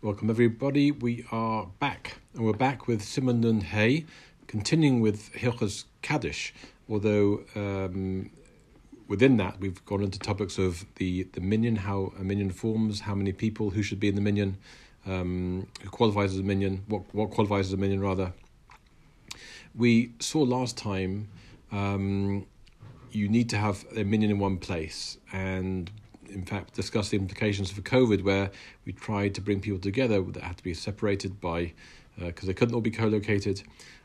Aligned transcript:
Welcome, 0.00 0.30
everybody. 0.30 0.92
We 0.92 1.24
are 1.32 1.66
back, 1.80 2.20
and 2.32 2.44
we're 2.44 2.52
back 2.52 2.86
with 2.86 3.02
Siman 3.02 3.40
Nun 3.40 3.62
Hay, 3.62 4.06
continuing 4.46 5.00
with 5.00 5.32
Hilchas 5.32 5.86
Kaddish, 6.02 6.54
although 6.88 7.42
um, 7.56 8.30
within 9.08 9.38
that 9.38 9.58
we've 9.58 9.84
gone 9.86 10.04
into 10.04 10.20
topics 10.20 10.56
of 10.56 10.86
the, 10.94 11.24
the 11.32 11.40
minyan, 11.40 11.74
how 11.74 12.12
a 12.16 12.22
minyan 12.22 12.52
forms, 12.52 13.00
how 13.00 13.16
many 13.16 13.32
people, 13.32 13.70
who 13.70 13.82
should 13.82 13.98
be 13.98 14.06
in 14.06 14.14
the 14.14 14.20
minyan, 14.20 14.56
um, 15.04 15.66
who 15.82 15.90
qualifies 15.90 16.32
as 16.32 16.38
a 16.38 16.44
minyan, 16.44 16.84
what, 16.86 17.02
what 17.12 17.30
qualifies 17.30 17.66
as 17.66 17.72
a 17.72 17.76
minyan, 17.76 18.00
rather. 18.00 18.32
We 19.74 20.12
saw 20.20 20.42
last 20.42 20.76
time 20.76 21.26
um, 21.72 22.46
you 23.10 23.28
need 23.28 23.48
to 23.48 23.56
have 23.56 23.84
a 23.96 24.04
minyan 24.04 24.30
in 24.30 24.38
one 24.38 24.58
place, 24.58 25.18
and 25.32 25.90
in 26.28 26.44
fact, 26.44 26.74
discuss 26.74 27.10
the 27.10 27.16
implications 27.16 27.70
for 27.70 27.80
COVID, 27.80 28.22
where 28.22 28.50
we 28.84 28.92
tried 28.92 29.34
to 29.34 29.40
bring 29.40 29.60
people 29.60 29.78
together 29.78 30.20
that 30.20 30.42
had 30.42 30.56
to 30.56 30.62
be 30.62 30.74
separated 30.74 31.40
by 31.40 31.72
because 32.18 32.44
uh, 32.44 32.46
they 32.48 32.54
couldn't 32.54 32.74
all 32.74 32.80
be 32.80 32.90
co-located. 32.90 33.62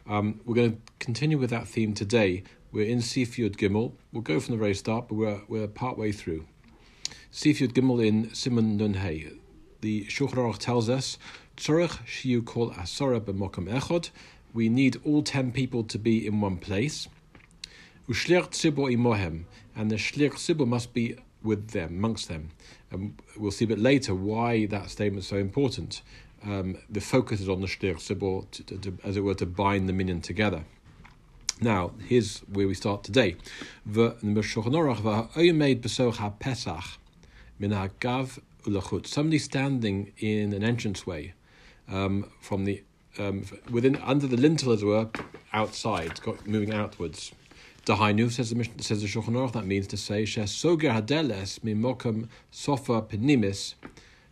Um, 0.08 0.40
we're 0.46 0.56
going 0.56 0.74
to 0.74 0.78
continue 1.00 1.38
with 1.38 1.50
that 1.50 1.68
theme 1.68 1.94
today. 1.94 2.44
We're 2.72 2.88
in 2.88 3.02
Sif 3.02 3.36
Gimel. 3.36 3.94
We'll 4.12 4.22
go 4.22 4.40
from 4.40 4.54
the 4.54 4.60
very 4.60 4.74
start, 4.74 5.08
but 5.08 5.16
we're 5.16 5.42
we're 5.48 5.68
part 5.68 5.98
way 5.98 6.12
through. 6.12 6.46
Sif 7.32 7.60
Gimel 7.60 8.06
in 8.06 8.28
Siman 8.28 8.78
Nun 8.78 8.96
Hey. 8.96 9.32
The 9.82 10.06
Shulchan 10.06 10.58
tells 10.58 10.90
us 10.90 11.18
Tzorech 11.58 12.06
Shiu 12.06 12.46
Kol 12.46 12.72
Asora 12.72 13.20
B'Mokom 13.20 13.68
Echod. 13.70 14.10
We 14.54 14.70
need 14.70 15.00
all 15.04 15.24
ten 15.24 15.52
people 15.52 15.84
to 15.84 15.98
be 15.98 16.26
in 16.26 16.42
one 16.42 16.58
place. 16.58 17.08
Ushliach 18.10 18.50
Tzibor 18.50 18.94
Imohem, 18.94 19.46
and 19.76 19.90
the 19.90 19.96
Shliach 19.96 20.34
Tzibor 20.34 20.68
must 20.68 20.94
be 20.94 21.16
with 21.44 21.70
them, 21.70 21.90
amongst 21.90 22.30
them. 22.30 22.50
And 22.92 23.20
we'll 23.38 23.52
see 23.52 23.66
a 23.66 23.68
bit 23.68 23.80
later 23.80 24.16
why 24.16 24.66
that 24.68 24.90
statement 24.90 25.24
is 25.24 25.28
so 25.28 25.38
important. 25.38 26.02
Um, 26.46 26.78
the 26.90 27.02
focus 27.02 27.40
is 27.42 27.50
on 27.50 27.62
the 27.62 27.68
Shtir 27.68 27.96
Sibor, 27.96 28.46
as 29.04 29.18
it 29.18 29.22
were, 29.22 29.36
to 29.36 29.46
bind 29.46 29.88
the 29.88 29.94
minyan 29.94 30.22
together. 30.22 30.66
Now, 31.62 31.92
here's 32.08 32.40
where 32.40 32.68
we 32.68 32.74
start 32.74 33.04
today. 33.04 33.36
Somebody 39.06 39.40
standing 39.40 40.12
in 40.18 40.54
an 40.54 40.64
entranceway 40.64 41.34
um, 41.88 42.30
from 42.40 42.66
the 42.66 42.84
um, 43.20 43.46
within 43.70 43.96
under 43.98 44.26
the 44.26 44.38
lintel, 44.38 44.72
as 44.72 44.82
it 44.82 44.86
were, 44.86 45.10
outside, 45.54 46.20
moving 46.46 46.74
outwards. 46.74 47.32
Dahainu 47.86 48.32
says 48.32 48.50
the 48.50 48.70
says 48.82 49.02
the 49.02 49.08
Shulchan 49.08 49.34
Aruch. 49.34 49.52
That 49.54 49.66
means 49.66 49.88
to 49.88 49.98
say 49.98 50.24
shesoger 50.24 50.94
hadeles 50.94 51.60
sofa 52.52 53.02
penimis 53.02 53.76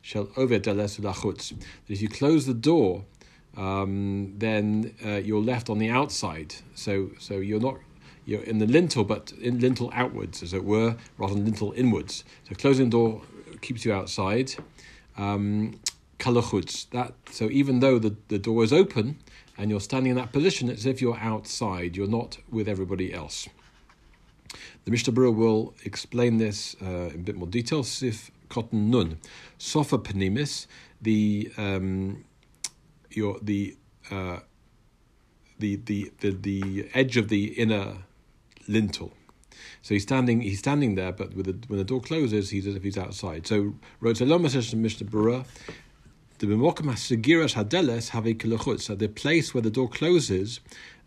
deles 0.03 0.99
ulachutz. 0.99 1.49
That 1.49 1.93
if 1.93 2.01
you 2.01 2.07
close 2.07 2.45
the 2.45 2.53
door, 2.53 3.03
um, 3.57 4.33
then 4.37 4.95
uh, 5.05 5.15
you're 5.15 5.41
left 5.41 5.69
on 5.69 5.79
the 5.79 5.89
outside. 5.89 6.55
So 6.75 7.11
so 7.19 7.39
you're 7.39 7.59
not 7.59 7.77
you're 8.25 8.43
in 8.43 8.59
the 8.59 8.67
lintel, 8.67 9.03
but 9.03 9.33
in 9.41 9.59
lintel 9.59 9.91
outwards, 9.93 10.41
as 10.43 10.53
it 10.53 10.63
were, 10.63 10.95
rather 11.17 11.33
than 11.33 11.45
lintel 11.45 11.73
inwards. 11.73 12.23
So 12.47 12.55
closing 12.55 12.85
the 12.85 12.91
door 12.91 13.21
keeps 13.61 13.83
you 13.83 13.93
outside. 13.93 14.55
Um, 15.17 15.79
that 16.19 17.13
so 17.31 17.45
even 17.49 17.79
though 17.79 17.97
the, 17.97 18.15
the 18.27 18.37
door 18.37 18.63
is 18.63 18.71
open, 18.71 19.17
and 19.61 19.69
you're 19.69 19.79
standing 19.79 20.09
in 20.09 20.17
that 20.17 20.31
position 20.31 20.71
as 20.71 20.87
if 20.87 21.03
you're 21.03 21.19
outside, 21.19 21.95
you're 21.95 22.07
not 22.07 22.39
with 22.49 22.67
everybody 22.67 23.13
else. 23.13 23.47
The 24.85 24.91
Mishnah 24.91 25.13
Berurah 25.13 25.35
will 25.35 25.75
explain 25.85 26.37
this 26.37 26.75
uh, 26.81 27.11
in 27.13 27.19
a 27.19 27.23
bit 27.23 27.35
more 27.35 27.47
detail. 27.47 27.83
Sif 27.83 28.31
cotton 28.49 28.89
nun, 28.89 29.19
sofa 29.59 29.99
penimis, 29.99 30.65
the 30.99 31.51
um, 31.57 32.25
your 33.11 33.37
the, 33.43 33.77
uh, 34.09 34.39
the 35.59 35.75
the 35.75 36.11
the 36.21 36.31
the 36.31 36.89
edge 36.95 37.15
of 37.17 37.29
the 37.29 37.45
inner 37.53 37.97
lintel. 38.67 39.13
So 39.83 39.93
he's 39.93 40.03
standing 40.03 40.41
he's 40.41 40.57
standing 40.57 40.95
there, 40.95 41.11
but 41.11 41.35
the, 41.35 41.55
when 41.67 41.77
the 41.77 41.85
door 41.85 42.01
closes, 42.01 42.49
he's 42.49 42.65
as 42.65 42.75
if 42.75 42.81
he's 42.81 42.97
outside. 42.97 43.45
So 43.45 43.75
Rotzaloma 44.01 44.49
says 44.49 44.71
to 44.71 44.75
Mishnah 44.75 45.07
Berurah, 45.07 45.45
the 46.47 46.55
hasigiras 46.87 47.55
hadeles 47.55 48.09
have 48.09 48.25
the 48.95 49.07
place 49.07 49.53
where 49.53 49.61
the 49.61 49.69
door 49.69 49.89
closes, 49.89 50.59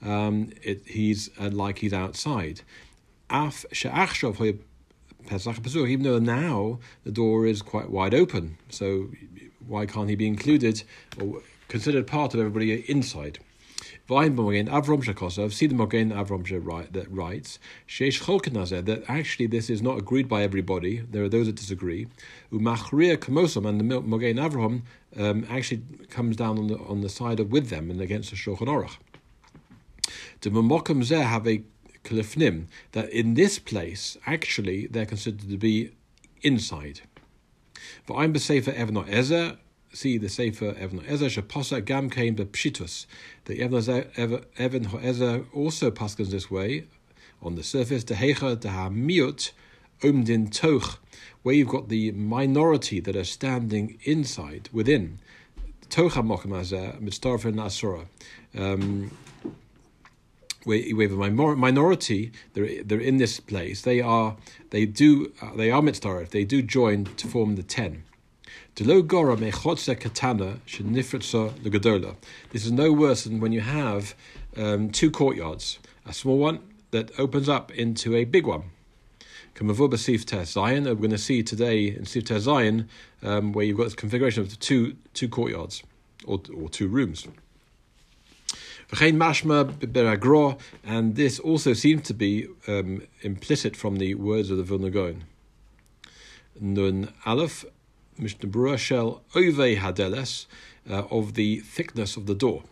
um, 0.03 0.50
it, 0.62 0.83
he's 0.87 1.31
uh, 1.41 1.50
like 1.50 1.78
he's 1.78 1.93
outside. 1.93 2.62
Af 3.31 3.65
even 5.87 6.05
though 6.05 6.19
now 6.19 6.78
the 7.05 7.11
door 7.11 7.47
is 7.47 7.62
quite 7.62 7.91
wide 7.91 8.15
open. 8.15 8.59
So 8.69 9.09
why 9.67 9.87
can't 9.87 10.09
he 10.09 10.15
be 10.15 10.27
included 10.27 10.83
or 11.21 11.43
considered 11.69 12.06
part 12.06 12.34
of 12.34 12.41
everybody 12.41 12.89
inside? 12.91 13.39
Vayin 14.09 14.35
Mogen 14.35 14.69
Avram 14.69 15.03
Shakosov, 15.03 15.51
see 15.51 15.67
the 15.67 15.75
Mogen 15.75 16.13
Avram 16.13 16.93
that 16.93 17.11
writes, 17.11 17.59
Sheish 17.89 18.23
Cholkenazer, 18.23 18.85
that 18.85 19.03
actually 19.09 19.47
this 19.47 19.71
is 19.71 19.81
not 19.81 19.97
agreed 19.97 20.29
by 20.29 20.43
everybody. 20.43 20.99
There 20.99 21.25
are 21.25 21.29
those 21.29 21.47
that 21.47 21.57
disagree. 21.57 22.09
Umachria 22.53 23.17
Kamosom, 23.17 23.67
and 23.67 23.81
the 23.81 23.85
Mogen 23.85 24.37
Avram 24.37 24.83
um, 25.19 25.47
actually 25.49 25.83
comes 26.11 26.37
down 26.37 26.59
on 26.59 26.67
the 26.67 26.79
on 26.81 27.01
the 27.01 27.09
side 27.09 27.41
of 27.41 27.51
with 27.51 27.71
them 27.71 27.91
and 27.91 27.99
against 28.03 28.29
the 28.29 28.37
Shulchan 28.37 28.67
Aruch. 28.67 28.97
The 30.43 30.51
Mamokim 30.51 31.03
Zeh 31.03 31.23
have 31.23 31.47
a 31.47 31.63
klifnim, 32.05 32.67
that 32.93 33.09
in 33.09 33.33
this 33.33 33.59
place, 33.59 34.19
actually, 34.27 34.87
they're 34.87 35.07
considered 35.07 35.49
to 35.49 35.57
be 35.57 35.93
inside. 36.43 37.01
For 38.05 38.19
I'm 38.19 38.35
the 38.35 38.39
Sefer 38.39 38.73
Evno 38.73 39.09
Ezer, 39.09 39.57
see 39.94 40.19
the 40.19 40.28
Sefer 40.28 40.75
Evan 40.78 41.05
Ezer 41.06 41.27
Shaposa 41.27 41.84
Gam 41.84 42.09
the 42.09 42.44
Pshitus. 42.44 43.06
The 43.44 43.60
Evan 43.60 44.87
Ezer 45.03 45.44
also 45.53 45.91
passes 45.91 46.31
this 46.31 46.50
way 46.50 46.84
on 47.43 47.55
the 47.55 47.62
surface. 47.62 48.05
The 48.05 48.15
Hecha 48.15 48.60
the 48.60 48.69
Hamiut 48.69 49.53
Umdin 50.03 50.53
Toch, 50.53 51.00
where 51.43 51.55
you've 51.55 51.69
got 51.69 51.88
the 51.88 52.12
minority 52.12 53.00
that 53.00 53.16
are 53.16 53.25
standing 53.25 53.99
inside 54.05 54.69
within. 54.72 55.21
Toch 55.88 56.15
HaMochim 56.15 57.00
Mitzdarfen 57.00 57.62
Asura. 57.62 58.06
Um, 58.56 59.11
where 60.65 60.82
we 60.94 61.05
have 61.05 61.12
a 61.12 61.31
minority, 61.31 62.32
they're, 62.55 62.82
they're 62.82 62.99
in 62.99 63.19
this 63.19 63.38
place. 63.38 63.82
They 63.82 64.00
are 64.00 64.37
they 64.71 64.87
do 64.87 65.32
uh, 65.43 65.55
they 65.56 65.71
are 65.71 65.82
mitzvah. 65.82 66.26
They 66.31 66.44
do 66.44 66.62
join 66.62 67.05
to 67.05 67.26
form 67.26 67.56
the 67.56 67.62
ten. 67.62 68.05
This 72.51 72.67
is 72.67 72.73
no 72.73 72.93
worse 72.93 73.23
than 73.23 73.39
when 73.39 73.53
you 73.53 73.61
have 73.61 74.17
um, 74.57 74.91
two 74.91 75.12
courtyards, 75.12 75.79
a 76.05 76.12
small 76.12 76.39
one 76.39 76.59
that 76.91 77.17
opens 77.17 77.49
up 77.49 77.71
into 77.71 78.17
a 78.17 78.25
big 78.25 78.49
one. 78.49 78.65
Zion, 79.55 80.85
we're 80.85 80.95
going 80.97 81.11
to 81.11 81.19
see 81.19 81.45
today 81.45 81.87
in 81.87 82.05
Sif 82.05 82.27
Zion, 82.27 82.89
um, 83.23 83.53
where 83.53 83.65
you've 83.65 83.77
got 83.77 83.85
this 83.85 83.95
configuration 83.95 84.43
of 84.43 84.59
two 84.59 84.97
two 85.12 85.29
courtyards 85.29 85.85
or, 86.27 86.41
or 86.53 86.69
two 86.69 86.89
rooms. 86.89 87.29
And 90.83 91.15
this 91.15 91.39
also 91.39 91.75
seems 91.75 92.03
to 92.09 92.15
be 92.15 92.49
um, 92.67 93.03
implicit 93.23 93.77
from 93.77 93.97
the 93.97 94.17
words 94.17 94.51
of 94.51 94.56
the 94.56 94.65
Vilna 94.65 94.91
Gaon. 94.91 95.23
Nun 96.61 97.12
Aleph 97.25 97.65
Mishnah 98.19 98.49
Berurah 98.49 98.79
shel 98.79 99.23
ove 99.35 99.77
hadeles 99.77 100.47
uh, 100.89 101.05
of 101.11 101.35
the 101.35 101.61
thickness 101.61 102.17
of 102.17 102.27
the 102.27 102.35
door. 102.35 102.63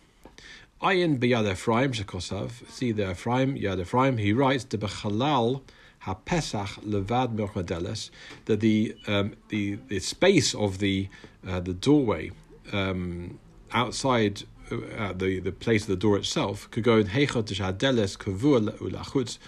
Ayin 0.80 1.18
b'yad 1.18 1.50
Ephraim 1.50 1.92
shekosav. 1.92 2.68
See 2.68 2.92
the 2.92 3.10
Ephraim, 3.10 3.56
Yad 3.56 3.80
Ephraim. 3.80 4.18
He 4.18 4.32
writes 4.32 4.64
the 4.64 4.78
bechalal 4.78 5.62
hapesach 6.04 6.80
levad 6.84 7.34
milchmadeles 7.36 8.10
that 8.46 8.60
the 8.60 8.94
um, 9.06 9.34
the 9.48 9.78
the 9.88 10.00
space 10.00 10.54
of 10.54 10.78
the 10.78 11.08
uh, 11.46 11.60
the 11.60 11.74
doorway 11.74 12.30
um, 12.72 13.38
outside 13.72 14.42
uh, 14.70 15.12
the 15.12 15.40
the 15.40 15.52
place 15.52 15.82
of 15.82 15.88
the 15.88 15.96
door 15.96 16.16
itself 16.16 16.70
could 16.70 16.84
go 16.84 16.98
in 16.98 17.06
heichot 17.06 17.48
hadeles 17.52 18.16
kavur 18.18 18.76
ulachutz, 18.78 19.38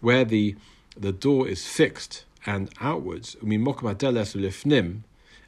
where 0.00 0.24
the 0.24 0.56
the 0.96 1.12
door 1.12 1.48
is 1.48 1.66
fixed 1.66 2.24
and 2.46 2.70
outwards. 2.80 3.36
Umimok 3.42 3.78
madeles 3.78 4.34
lifnim 4.36 5.02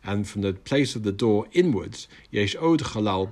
and 0.05 0.29
from 0.29 0.43
the 0.43 0.52
place 0.52 0.97
of 0.97 1.02
the 1.02 1.12
door 1.12 1.47
inwards, 1.52 2.08
yesh 2.31 2.56
od 2.56 2.81
chalal 2.81 3.29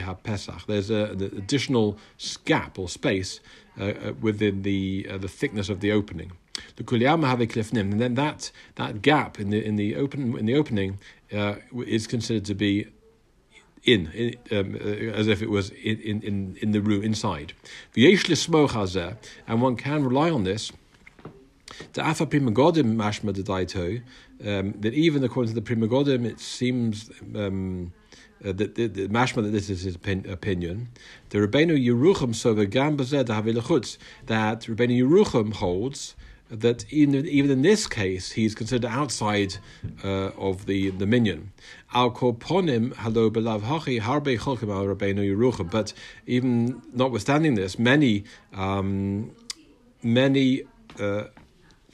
ha-pesach. 0.00 0.66
There's 0.66 0.90
a, 0.90 1.04
an 1.12 1.22
additional 1.22 1.98
gap 2.44 2.78
or 2.78 2.88
space 2.88 3.40
uh, 3.80 3.84
uh, 3.84 4.12
within 4.20 4.62
the 4.62 5.06
uh, 5.10 5.18
the 5.18 5.28
thickness 5.28 5.68
of 5.68 5.80
the 5.80 5.92
opening. 5.92 6.32
The 6.76 6.84
kuliyama 6.84 7.26
have 7.26 7.38
klifnim, 7.40 7.92
and 7.92 8.00
then 8.00 8.14
that 8.14 8.50
that 8.76 9.02
gap 9.02 9.40
in 9.40 9.50
the 9.50 9.64
in 9.64 9.76
the 9.76 9.96
open 9.96 10.36
in 10.36 10.46
the 10.46 10.54
opening 10.54 10.98
uh, 11.32 11.56
is 11.86 12.06
considered 12.06 12.44
to 12.44 12.54
be 12.54 12.86
in, 13.84 14.06
in 14.12 14.36
um, 14.56 14.74
uh, 14.76 15.18
as 15.18 15.26
if 15.26 15.42
it 15.42 15.50
was 15.50 15.70
in, 15.70 16.22
in, 16.22 16.56
in 16.60 16.70
the 16.70 16.80
room 16.80 17.02
inside. 17.02 17.52
And 17.96 19.62
one 19.62 19.76
can 19.76 20.04
rely 20.04 20.30
on 20.30 20.44
this 20.44 20.70
the 21.94 22.02
Afa 22.02 22.26
Pri 22.26 22.40
mashma 22.40 23.32
um, 24.46 24.72
that 24.80 24.94
even 24.94 25.22
according 25.24 25.54
to 25.54 25.54
the 25.54 25.62
Pri 25.62 25.76
Megadim, 25.76 26.24
it 26.24 26.40
seems 26.40 27.10
um, 27.34 27.92
uh, 28.44 28.52
the, 28.52 28.66
the, 28.66 28.86
the 28.86 29.08
mashma 29.08 29.42
that 29.42 29.50
this 29.50 29.70
is 29.70 29.82
his 29.82 29.94
opinion. 29.94 30.88
The 31.30 31.38
Rebbeinu 31.38 31.78
Yerucham 31.78 32.34
so 32.34 32.54
the 32.54 32.66
Gambazed 32.66 33.26
that 34.26 34.60
Rebbeinu 34.62 35.02
Yerucham 35.02 35.54
holds 35.54 36.14
that 36.52 36.84
even, 36.92 37.26
even 37.26 37.50
in 37.50 37.62
this 37.62 37.86
case, 37.86 38.32
he's 38.32 38.54
considered 38.54 38.90
outside 38.90 39.56
uh, 40.04 40.30
of 40.36 40.66
the, 40.66 40.90
the. 40.90 41.38
Al 41.94 42.10
ponim 42.10 42.94
halo 42.96 43.30
belav 43.30 43.62
hachi 43.62 44.00
harbe 44.00 44.38
cholkim 44.38 44.70
al 44.70 44.84
rabbeinu 44.84 45.24
yeruchim. 45.24 45.70
But 45.70 45.94
even 46.26 46.82
notwithstanding 46.92 47.54
this, 47.54 47.78
many 47.78 48.24
um, 48.52 49.30
many 50.02 50.62
uh, 50.98 51.24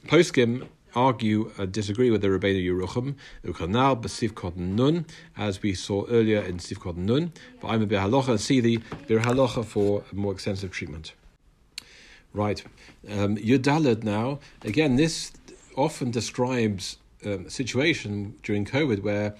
poskim 0.07 0.67
argue 0.95 1.51
uh, 1.57 1.65
disagree 1.65 2.11
with 2.11 2.21
the 2.21 2.27
Rabbeinu 2.27 2.63
Yeruchim, 2.63 3.15
Ukanal 3.45 4.01
b'sivkot 4.01 4.55
nun, 4.55 5.05
as 5.37 5.61
we 5.61 5.73
saw 5.73 6.05
earlier 6.09 6.41
in 6.41 6.57
sivkot 6.57 6.95
nun. 6.95 7.31
But 7.59 7.69
I'm 7.69 7.81
a 7.83 7.87
halacha 7.87 8.29
and 8.29 8.41
see 8.41 8.59
the 8.59 8.77
bir 9.07 9.19
halacha 9.19 9.65
for 9.65 10.03
more 10.13 10.31
extensive 10.31 10.71
treatment. 10.71 11.13
Right. 12.33 12.63
Um, 13.09 13.37
Yudalad 13.37 14.03
now, 14.03 14.39
again, 14.63 14.95
this 14.95 15.31
often 15.75 16.11
describes 16.11 16.97
um, 17.25 17.45
a 17.47 17.49
situation 17.49 18.35
during 18.43 18.65
COVID 18.65 19.01
where 19.01 19.35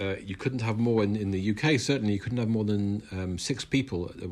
uh, 0.00 0.16
you 0.16 0.36
couldn't 0.36 0.60
have 0.60 0.78
more 0.78 1.02
in, 1.02 1.16
in 1.16 1.30
the 1.30 1.50
UK, 1.50 1.80
certainly 1.80 2.12
you 2.12 2.18
couldn't 2.18 2.38
have 2.38 2.48
more 2.48 2.64
than 2.64 3.02
um, 3.12 3.38
six 3.38 3.64
people 3.64 4.10
at 4.22 4.28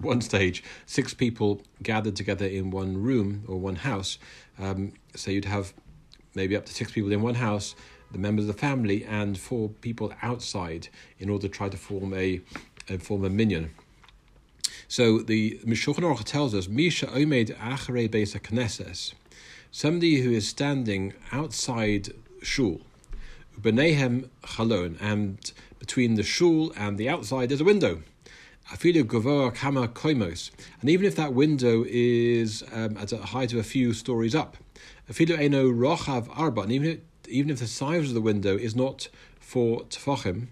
one 0.00 0.20
stage, 0.20 0.62
six 0.86 1.14
people 1.14 1.62
gathered 1.82 2.16
together 2.16 2.46
in 2.46 2.70
one 2.70 3.00
room 3.00 3.44
or 3.46 3.56
one 3.56 3.76
house. 3.76 4.18
Um, 4.58 4.92
so 5.14 5.30
you'd 5.30 5.44
have 5.44 5.72
maybe 6.34 6.56
up 6.56 6.66
to 6.66 6.74
six 6.74 6.92
people 6.92 7.12
in 7.12 7.22
one 7.22 7.34
house, 7.34 7.74
the 8.10 8.18
members 8.18 8.48
of 8.48 8.54
the 8.54 8.60
family, 8.60 9.04
and 9.04 9.38
four 9.38 9.68
people 9.68 10.12
outside 10.22 10.88
in 11.18 11.28
order 11.28 11.48
to 11.48 11.48
try 11.48 11.68
to 11.68 11.76
form 11.76 12.14
a, 12.14 12.40
a 12.88 12.98
form 12.98 13.24
a 13.24 13.30
minyan. 13.30 13.70
So 14.88 15.18
the 15.18 15.58
Mishulchan 15.64 16.00
Aruch 16.00 16.24
tells 16.24 16.54
us, 16.54 16.68
Misha 16.68 17.06
Omed 17.06 17.56
Achere 17.56 18.08
Beis 18.08 18.38
Knesses, 18.38 19.14
somebody 19.70 20.20
who 20.20 20.30
is 20.30 20.46
standing 20.46 21.14
outside 21.32 22.12
shul, 22.42 22.80
Benehem 23.60 24.28
Chalon, 24.42 24.96
and 25.00 25.52
between 25.78 26.14
the 26.14 26.22
shul 26.22 26.72
and 26.76 26.98
the 26.98 27.08
outside 27.08 27.48
there's 27.48 27.60
a 27.60 27.64
window. 27.64 28.02
Afilu 28.70 29.04
Gavoa 29.04 29.54
Kama 29.54 29.88
Koimos, 29.88 30.50
and 30.80 30.88
even 30.88 31.06
if 31.06 31.16
that 31.16 31.34
window 31.34 31.84
is 31.86 32.64
um, 32.72 32.96
at 32.96 33.12
a 33.12 33.18
height 33.18 33.52
of 33.52 33.58
a 33.58 33.62
few 33.62 33.92
stories 33.92 34.34
up, 34.34 34.56
Afilu 35.10 35.38
Eno 35.38 35.68
Rochav 35.68 36.28
Arba, 36.36 36.62
and 36.62 36.72
even 36.72 36.88
if, 36.88 36.98
even 37.28 37.50
if 37.50 37.58
the 37.58 37.66
size 37.66 38.08
of 38.08 38.14
the 38.14 38.20
window 38.20 38.56
is 38.56 38.74
not 38.74 39.08
for 39.38 39.82
Tfachim, 39.84 40.48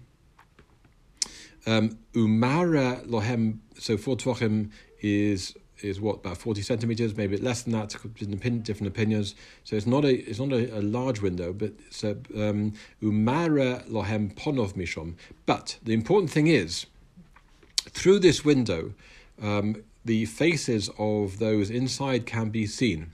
um, 1.65 1.97
umara 2.13 3.05
lohem, 3.07 3.59
so 3.77 3.97
for 3.97 4.15
tvachim 4.15 4.71
is 5.01 5.55
is 5.83 5.99
what 5.99 6.15
about 6.15 6.37
forty 6.37 6.61
centimeters, 6.61 7.15
maybe 7.15 7.37
less 7.37 7.63
than 7.63 7.73
that. 7.73 7.89
Different 7.89 8.87
opinions. 8.87 9.35
So 9.63 9.75
it's 9.75 9.85
not 9.85 10.05
a 10.05 10.13
it's 10.29 10.39
not 10.39 10.51
a, 10.53 10.79
a 10.79 10.81
large 10.81 11.21
window, 11.21 11.53
but 11.53 11.73
so 11.89 12.17
um, 12.35 12.73
umara 13.01 13.87
lohem 13.89 14.33
ponov 14.35 14.73
mishom. 14.73 15.15
But 15.45 15.77
the 15.83 15.93
important 15.93 16.31
thing 16.31 16.47
is, 16.47 16.85
through 17.85 18.19
this 18.19 18.43
window, 18.45 18.93
um, 19.41 19.83
the 20.05 20.25
faces 20.25 20.89
of 20.97 21.39
those 21.39 21.69
inside 21.69 22.25
can 22.25 22.49
be 22.49 22.65
seen. 22.65 23.11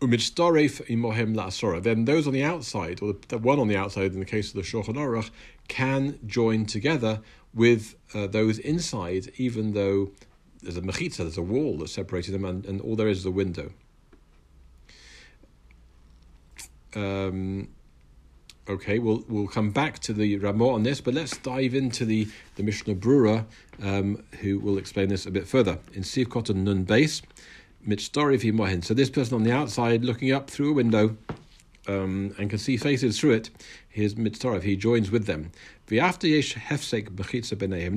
Umidstareif 0.00 0.80
imohem 0.88 1.34
la'asora. 1.34 1.82
Then 1.82 2.06
those 2.06 2.26
on 2.26 2.32
the 2.32 2.42
outside, 2.42 3.02
or 3.02 3.16
the 3.28 3.36
one 3.36 3.58
on 3.58 3.68
the 3.68 3.76
outside 3.76 4.14
in 4.14 4.18
the 4.18 4.24
case 4.24 4.48
of 4.48 4.54
the 4.54 4.62
Shulchan 4.62 4.94
Aruch, 4.94 5.30
can 5.68 6.18
join 6.26 6.64
together 6.64 7.20
with 7.52 7.96
uh, 8.14 8.26
those 8.26 8.58
inside, 8.58 9.30
even 9.36 9.74
though 9.74 10.10
there's 10.62 10.76
a 10.76 10.82
mechitza, 10.82 11.18
there's 11.18 11.38
a 11.38 11.42
wall 11.42 11.78
that's 11.78 11.92
separating 11.92 12.32
them, 12.32 12.44
and, 12.44 12.66
and 12.66 12.80
all 12.80 12.96
there 12.96 13.08
is 13.08 13.18
is 13.18 13.26
a 13.26 13.30
window. 13.30 13.72
Um, 16.94 17.68
okay, 18.68 18.98
we'll 18.98 19.24
we'll 19.28 19.48
come 19.48 19.70
back 19.70 19.98
to 20.00 20.12
the 20.12 20.36
Ramah 20.36 20.70
on 20.70 20.82
this, 20.82 21.00
but 21.00 21.14
let's 21.14 21.36
dive 21.38 21.74
into 21.74 22.04
the, 22.04 22.28
the 22.56 22.62
Mishnah 22.62 22.94
Berurah, 22.96 23.44
um, 23.82 24.22
who 24.40 24.58
will 24.58 24.78
explain 24.78 25.08
this 25.08 25.26
a 25.26 25.30
bit 25.30 25.46
further. 25.46 25.78
In 25.92 26.02
Sivkot 26.02 26.50
and 26.50 26.64
Nun 26.64 26.84
base, 26.84 27.22
Mitzdorev 27.86 28.42
Mohin. 28.52 28.84
So 28.84 28.94
this 28.94 29.10
person 29.10 29.34
on 29.34 29.42
the 29.42 29.52
outside 29.52 30.04
looking 30.04 30.32
up 30.32 30.50
through 30.50 30.70
a 30.70 30.74
window 30.74 31.16
um, 31.88 32.34
and 32.38 32.50
can 32.50 32.58
see 32.58 32.76
faces 32.76 33.18
through 33.18 33.32
it, 33.32 33.50
his 33.88 34.16
mitzvah, 34.16 34.60
he 34.60 34.76
joins 34.76 35.10
with 35.10 35.26
them. 35.26 35.50
And 35.88 35.98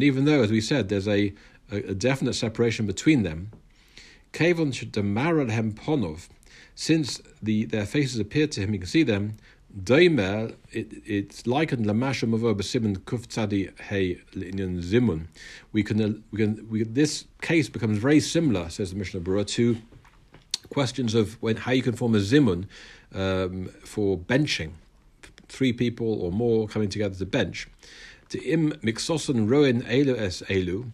even 0.04 0.25
though, 0.25 0.42
as 0.42 0.51
we 0.51 0.62
said, 0.62 0.89
there's 0.89 1.07
a, 1.07 1.33
a, 1.71 1.77
a 1.77 1.94
definite 1.94 2.33
separation 2.33 2.86
between 2.86 3.24
them, 3.24 3.51
Kavon 4.33 4.74
should 4.74 4.92
Marathemponov, 4.94 6.27
since 6.75 7.21
the 7.42 7.65
their 7.65 7.86
faces 7.86 8.19
appear 8.19 8.48
to 8.48 8.62
him, 8.62 8.74
you 8.74 8.80
can 8.80 8.88
see 8.88 9.04
them. 9.04 9.38
Daimer, 9.80 10.56
it, 10.71 10.92
it's 11.06 11.48
likened 11.48 11.86
lamasham 11.86 12.33
of 12.33 12.42
besimin 12.57 12.98
kuf 12.98 13.27
tzadi 13.27 13.80
hey 13.80 14.21
zimun. 14.33 15.27
We 15.71 15.83
can 15.83 16.24
we 16.31 16.38
can 16.38 16.68
we, 16.69 16.83
this 16.83 17.25
case 17.42 17.69
becomes 17.69 17.98
very 17.98 18.19
similar, 18.19 18.69
says 18.69 18.92
the 18.92 18.98
Mishnah 18.98 19.21
Berurah, 19.21 19.48
to 19.48 19.77
questions 20.69 21.13
of 21.16 21.42
when 21.42 21.57
how 21.57 21.71
you 21.71 21.83
can 21.83 21.95
form 21.95 22.16
a 22.16 22.19
zimun 22.19 22.66
um, 23.13 23.69
for 23.83 24.18
benching, 24.18 24.71
three 25.48 25.74
people 25.74 26.21
or 26.21 26.31
more 26.31 26.68
coming 26.68 26.89
together 26.89 27.16
to 27.16 27.25
bench. 27.25 27.68
To 28.30 28.44
im 28.44 28.71
mixosan 28.83 29.50
roin 29.50 29.81
elu 29.83 30.18
es 30.18 30.42
elu 30.50 30.92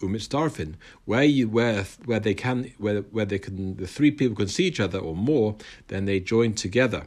umitzdarfin, 0.00 0.74
where 1.04 1.24
you 1.24 1.48
where 1.48 1.84
where 2.04 2.20
they 2.20 2.34
can 2.34 2.72
where 2.78 3.00
where 3.02 3.24
they 3.24 3.38
can 3.38 3.76
the 3.76 3.86
three 3.86 4.10
people 4.10 4.36
can 4.36 4.48
see 4.48 4.64
each 4.64 4.80
other 4.80 4.98
or 4.98 5.16
more, 5.16 5.56
then 5.88 6.04
they 6.04 6.20
join 6.20 6.54
together. 6.54 7.06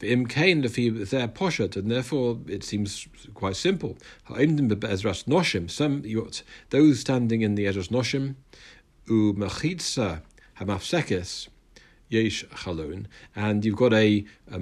The 0.00 0.12
im 0.12 0.26
kain 0.26 0.62
lefi 0.62 1.08
their 1.10 1.28
poshet, 1.28 1.76
and 1.76 1.90
therefore 1.90 2.38
it 2.46 2.64
seems 2.64 3.08
quite 3.34 3.56
simple. 3.56 3.96
Ezras 4.28 5.24
noshim, 5.24 5.70
some 5.70 6.02
those 6.70 7.00
standing 7.00 7.42
in 7.42 7.54
the 7.54 7.66
Ezras 7.66 7.88
noshim, 7.88 8.34
u 9.06 9.34
mechitza 9.34 10.20
hamafsekes 10.58 11.48
yesh 12.12 12.44
chalon, 12.48 13.06
and 13.34 13.64
you've 13.64 13.76
got 13.76 13.92
a, 13.94 14.24
a 14.50 14.58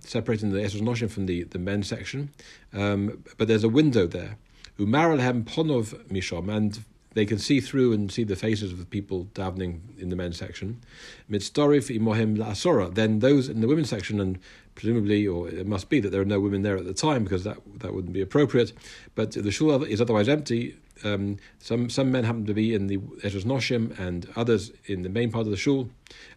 separating 0.00 0.52
the 0.52 0.60
Ezras 0.60 0.80
Noshim 0.80 1.10
from 1.10 1.26
the, 1.26 1.42
the 1.44 1.58
men's 1.58 1.88
section, 1.88 2.30
um, 2.72 3.24
but 3.36 3.48
there's 3.48 3.64
a 3.64 3.68
window 3.68 4.06
there. 4.06 4.36
Umaralhem 4.78 5.44
ponov 5.44 5.94
mishom, 6.08 6.54
and 6.54 6.84
they 7.16 7.24
can 7.24 7.38
see 7.38 7.60
through 7.60 7.94
and 7.94 8.12
see 8.12 8.24
the 8.24 8.36
faces 8.36 8.72
of 8.72 8.78
the 8.78 8.84
people 8.84 9.26
davening 9.32 9.80
in 9.98 10.10
the 10.10 10.16
men's 10.16 10.36
section. 10.36 10.82
Mitzdorif 11.30 11.88
imohim 11.98 12.36
la'asora. 12.36 12.94
Then 12.94 13.20
those 13.20 13.48
in 13.48 13.62
the 13.62 13.66
women's 13.66 13.88
section, 13.88 14.20
and 14.20 14.38
presumably, 14.74 15.26
or 15.26 15.48
it 15.48 15.66
must 15.66 15.88
be 15.88 15.98
that 16.00 16.10
there 16.10 16.20
are 16.20 16.26
no 16.26 16.38
women 16.40 16.60
there 16.60 16.76
at 16.76 16.84
the 16.84 16.92
time 16.92 17.24
because 17.24 17.42
that 17.44 17.56
that 17.78 17.94
wouldn't 17.94 18.12
be 18.12 18.20
appropriate. 18.20 18.74
But 19.14 19.32
the 19.32 19.50
shul 19.50 19.82
is 19.84 20.00
otherwise 20.00 20.28
empty. 20.28 20.76
Um, 21.04 21.38
some 21.58 21.88
some 21.88 22.12
men 22.12 22.24
happen 22.24 22.44
to 22.44 22.54
be 22.54 22.74
in 22.74 22.86
the 22.86 22.98
Ezras 22.98 23.44
Noshim 23.44 23.98
and 23.98 24.30
others 24.36 24.70
in 24.84 25.00
the 25.00 25.08
main 25.08 25.32
part 25.32 25.46
of 25.46 25.50
the 25.50 25.56
shul. 25.56 25.88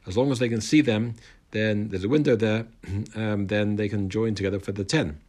As 0.08 0.15
long 0.15 0.31
as 0.31 0.39
they 0.39 0.48
can 0.48 0.62
see 0.62 0.79
them, 0.79 1.15
then 1.51 1.89
there's 1.89 2.05
a 2.05 2.10
window 2.10 2.36
there. 2.36 2.67
Um, 3.15 3.48
then 3.48 3.75
they 3.75 3.89
can 3.89 4.10
join 4.10 4.34
together 4.36 4.60
for 4.60 4.72
the 4.72 4.86
ten. 4.86 5.19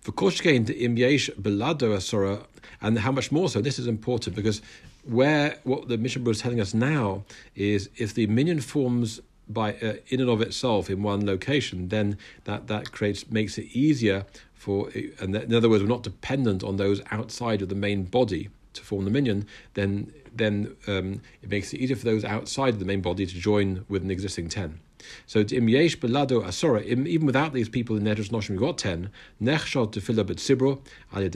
For 0.00 0.12
Koshkein 0.12 0.68
im 0.70 0.96
yesh 0.96 1.30
belado 1.30 1.94
asura, 1.94 2.46
and 2.80 2.98
how 2.98 3.12
much 3.12 3.30
more 3.32 3.48
so? 3.48 3.60
This 3.60 3.78
is 3.78 3.86
important 3.86 4.36
because 4.36 4.62
where 5.04 5.58
what 5.64 5.88
the 5.88 5.98
Mishnah 5.98 6.28
is 6.30 6.40
telling 6.40 6.60
us 6.60 6.74
now 6.74 7.24
is 7.54 7.90
if 7.96 8.14
the 8.14 8.26
minyan 8.26 8.60
forms 8.60 9.20
by 9.48 9.74
uh, 9.74 9.94
in 10.08 10.20
and 10.20 10.30
of 10.30 10.40
itself 10.40 10.88
in 10.88 11.02
one 11.02 11.26
location, 11.26 11.88
then 11.88 12.18
that 12.44 12.66
that 12.68 12.92
creates 12.92 13.30
makes 13.30 13.58
it 13.58 13.66
easier 13.72 14.24
for. 14.54 14.88
And 15.20 15.36
in 15.36 15.54
other 15.54 15.68
words, 15.68 15.82
we're 15.82 15.88
not 15.88 16.02
dependent 16.02 16.62
on 16.64 16.76
those 16.76 17.02
outside 17.10 17.62
of 17.62 17.68
the 17.68 17.74
main 17.74 18.04
body 18.04 18.48
to 18.72 18.82
form 18.82 19.04
the 19.04 19.10
minyan. 19.10 19.46
Then 19.74 20.12
then 20.34 20.76
um, 20.86 21.20
it 21.42 21.50
makes 21.50 21.72
it 21.72 21.80
easier 21.80 21.96
for 21.96 22.04
those 22.04 22.24
outside 22.24 22.74
of 22.74 22.78
the 22.80 22.86
main 22.86 23.00
body 23.00 23.26
to 23.26 23.34
join 23.34 23.84
with 23.88 24.02
an 24.02 24.10
existing 24.10 24.48
ten. 24.48 24.80
So 25.26 25.40
im 25.40 25.68
yesh 25.68 25.98
belado 25.98 26.44
asora, 26.44 26.82
even 26.84 27.26
without 27.26 27.52
these 27.52 27.68
people 27.68 27.96
in 27.96 28.04
Nedros 28.04 28.30
Noshim, 28.30 28.50
we've 28.50 28.60
got 28.60 28.78
ten. 28.78 29.10
Nechshot 29.42 29.92
tefillah 29.92 30.26
bet 30.26 30.38
sibro 30.38 30.80
al 31.12 31.28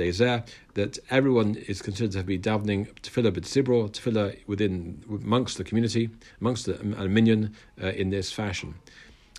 that 0.74 0.98
everyone 1.10 1.56
is 1.66 1.82
considered 1.82 2.12
to 2.12 2.22
be 2.22 2.38
davening 2.38 2.88
tefillah 3.02 3.32
bet 3.32 3.44
sibro, 3.44 3.90
tefillah 3.90 4.36
within 4.46 5.02
amongst 5.08 5.58
the 5.58 5.64
community, 5.64 6.10
amongst 6.40 6.66
the 6.66 6.80
um, 6.80 7.12
minyan 7.12 7.54
uh, 7.82 7.88
in 7.88 8.10
this 8.10 8.32
fashion. 8.32 8.74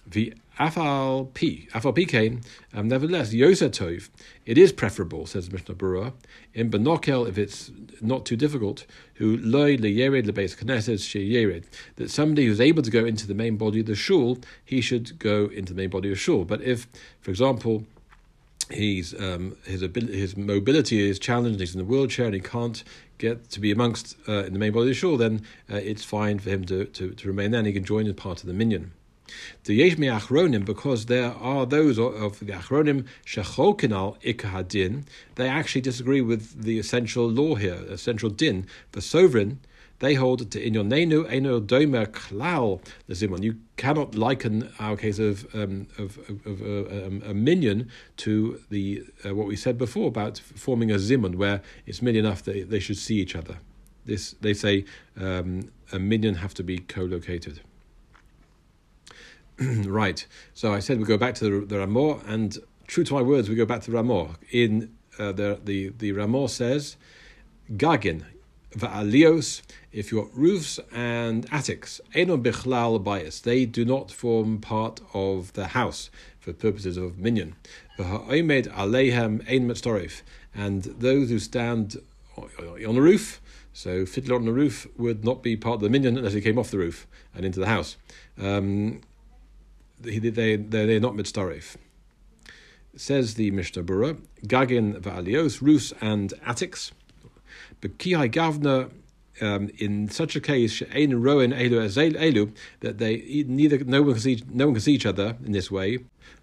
The 0.07 0.33
afal 0.59 1.33
p, 1.33 1.67
afal 1.73 1.93
p 1.93 2.05
came. 2.05 2.41
Um, 2.73 2.87
nevertheless, 2.87 3.33
yosa 3.33 3.69
tov, 3.69 4.09
it 4.45 4.57
is 4.57 4.71
preferable, 4.71 5.25
says 5.25 5.51
Mishnah 5.51 5.75
Berurah, 5.75 6.13
in 6.53 6.71
benokel 6.71 7.27
if 7.27 7.37
it's 7.37 7.71
not 8.01 8.25
too 8.25 8.35
difficult, 8.35 8.85
who 9.15 9.37
loy 9.37 9.77
leyered 9.77 10.25
lebeis 10.25 10.55
knesses 10.57 11.01
sheyered, 11.01 11.65
that 11.97 12.09
somebody 12.09 12.47
who's 12.47 12.61
able 12.61 12.81
to 12.81 12.91
go 12.91 13.05
into 13.05 13.27
the 13.27 13.35
main 13.35 13.57
body 13.57 13.81
of 13.81 13.85
the 13.85 13.95
shul, 13.95 14.39
he 14.65 14.81
should 14.81 15.19
go 15.19 15.45
into 15.45 15.73
the 15.73 15.77
main 15.77 15.89
body 15.89 16.11
of 16.11 16.19
shul. 16.19 16.43
But 16.43 16.61
if, 16.61 16.87
for 17.21 17.29
example, 17.29 17.85
he's 18.71 19.19
um, 19.19 19.57
his 19.65 19.81
ability, 19.81 20.19
his 20.19 20.35
mobility 20.37 21.09
is 21.09 21.19
challenged. 21.19 21.59
He's 21.59 21.75
in 21.75 21.81
a 21.81 21.85
wheelchair 21.85 22.25
and 22.25 22.35
he 22.35 22.41
can't 22.41 22.83
get 23.17 23.49
to 23.51 23.59
be 23.59 23.71
amongst 23.71 24.15
uh, 24.27 24.45
in 24.45 24.53
the 24.53 24.59
main 24.59 24.71
body 24.71 24.83
of 24.83 24.89
the 24.89 24.93
shul. 24.93 25.17
Then 25.17 25.41
uh, 25.71 25.75
it's 25.75 26.03
fine 26.03 26.39
for 26.39 26.49
him 26.49 26.65
to, 26.65 26.85
to, 26.85 27.11
to 27.11 27.27
remain 27.27 27.51
there. 27.51 27.59
and 27.59 27.67
He 27.67 27.73
can 27.73 27.83
join 27.83 28.07
as 28.07 28.13
part 28.13 28.41
of 28.41 28.47
the 28.47 28.53
minyan. 28.53 28.91
The 29.65 29.79
Yeshmi 29.79 30.07
Achronim, 30.19 30.65
because 30.65 31.05
there 31.05 31.31
are 31.33 31.65
those 31.65 31.99
of 31.99 32.39
the 32.39 32.53
Achronim 32.53 33.05
Shechokinal 33.25 34.21
Ikahadin, 34.21 35.05
they 35.35 35.47
actually 35.47 35.81
disagree 35.81 36.21
with 36.21 36.63
the 36.63 36.79
essential 36.79 37.27
law 37.27 37.55
here, 37.55 37.77
the 37.77 37.93
essential 37.93 38.29
din. 38.29 38.67
The 38.91 39.01
sovereign 39.01 39.59
they 39.99 40.13
hold 40.13 40.49
to 40.51 40.65
in 40.65 40.73
your 40.73 40.83
nenu 40.83 41.29
eno 41.29 41.59
domer 41.59 42.07
klal 42.07 42.81
the 43.07 43.13
zimon. 43.13 43.43
You 43.43 43.57
cannot 43.77 44.15
liken 44.15 44.71
our 44.79 44.97
case 44.97 45.19
of 45.19 45.53
um, 45.53 45.87
of, 45.97 46.17
of, 46.29 46.45
of 46.45 46.61
uh, 46.61 47.05
um, 47.05 47.21
a 47.25 47.33
minyan 47.33 47.89
to 48.17 48.61
the 48.69 49.03
uh, 49.25 49.35
what 49.35 49.47
we 49.47 49.55
said 49.55 49.77
before 49.77 50.07
about 50.07 50.37
forming 50.39 50.91
a 50.91 50.95
zimon, 50.95 51.35
where 51.35 51.61
it's 51.85 52.01
minyan 52.01 52.25
enough 52.25 52.43
that 52.43 52.69
they 52.69 52.79
should 52.79 52.97
see 52.97 53.15
each 53.15 53.35
other. 53.35 53.57
This 54.05 54.35
they 54.41 54.53
say 54.53 54.85
um, 55.17 55.69
a 55.91 55.99
minyan 55.99 56.35
have 56.35 56.53
to 56.55 56.63
be 56.63 56.79
co-located. 56.79 57.61
right. 59.85 60.25
So 60.53 60.73
I 60.73 60.79
said 60.79 60.99
we 60.99 61.05
go 61.05 61.17
back 61.17 61.35
to 61.35 61.45
the, 61.61 61.65
the 61.65 61.79
Ramah, 61.79 62.21
and 62.25 62.57
true 62.87 63.03
to 63.03 63.13
my 63.13 63.21
words, 63.21 63.49
we 63.49 63.55
go 63.55 63.65
back 63.65 63.81
to 63.83 63.91
Ramah. 63.91 64.37
In 64.51 64.95
uh, 65.17 65.31
the 65.31 65.59
the 65.63 65.89
the 65.89 66.11
Ramah 66.13 66.49
says, 66.49 66.95
Gagin 67.71 68.23
va'alios. 68.75 69.61
If 69.91 70.11
your 70.11 70.29
roofs 70.33 70.79
and 70.93 71.45
attics, 71.51 71.99
eno 72.13 72.37
bichlal 72.37 73.03
bias, 73.03 73.39
they 73.39 73.65
do 73.65 73.83
not 73.83 74.11
form 74.11 74.59
part 74.59 75.01
of 75.13 75.53
the 75.53 75.67
house 75.67 76.09
for 76.39 76.53
purposes 76.53 76.95
of 76.95 77.17
minyan. 77.17 77.55
V'ha'omed 77.97 78.67
alehem 78.73 79.43
ein 79.49 79.67
mitzorif, 79.67 80.21
and 80.53 80.83
those 80.83 81.29
who 81.29 81.39
stand 81.39 81.97
on 82.37 82.95
the 82.95 83.01
roof. 83.01 83.41
So 83.73 84.05
fiddler 84.05 84.35
on 84.35 84.45
the 84.45 84.53
roof 84.53 84.87
would 84.97 85.23
not 85.23 85.43
be 85.43 85.55
part 85.55 85.75
of 85.75 85.81
the 85.81 85.89
minyan 85.89 86.17
unless 86.17 86.33
he 86.33 86.41
came 86.41 86.57
off 86.57 86.71
the 86.71 86.77
roof 86.77 87.07
and 87.33 87.45
into 87.45 87.59
the 87.59 87.67
house. 87.67 87.97
Um, 88.37 89.01
they, 90.01 90.19
they, 90.19 90.55
they're 90.55 90.99
not 90.99 91.13
mitzaref. 91.13 91.75
Says 92.95 93.35
the 93.35 93.51
Mishnah 93.51 93.83
Berurah, 93.83 94.19
Gagin 94.45 94.99
va'alios, 94.99 95.61
roofs 95.61 95.93
and 96.01 96.33
attics. 96.45 96.91
But 97.81 97.97
kihai 97.97 98.31
gavna, 98.31 98.91
um, 99.41 99.69
in 99.77 100.09
such 100.09 100.35
a 100.35 100.41
case, 100.41 100.81
ein 100.93 101.21
roen 101.21 101.53
elu 101.53 101.87
elu, 102.15 102.53
that 102.81 102.97
they 102.97 103.45
neither 103.47 103.83
no 103.85 104.01
one 104.01 104.13
can 104.13 104.21
see 104.21 104.43
no 104.49 104.65
one 104.65 104.75
can 104.75 104.81
see 104.81 104.93
each 104.93 105.05
other 105.05 105.37
in 105.45 105.51
this 105.51 105.71
way. 105.71 105.99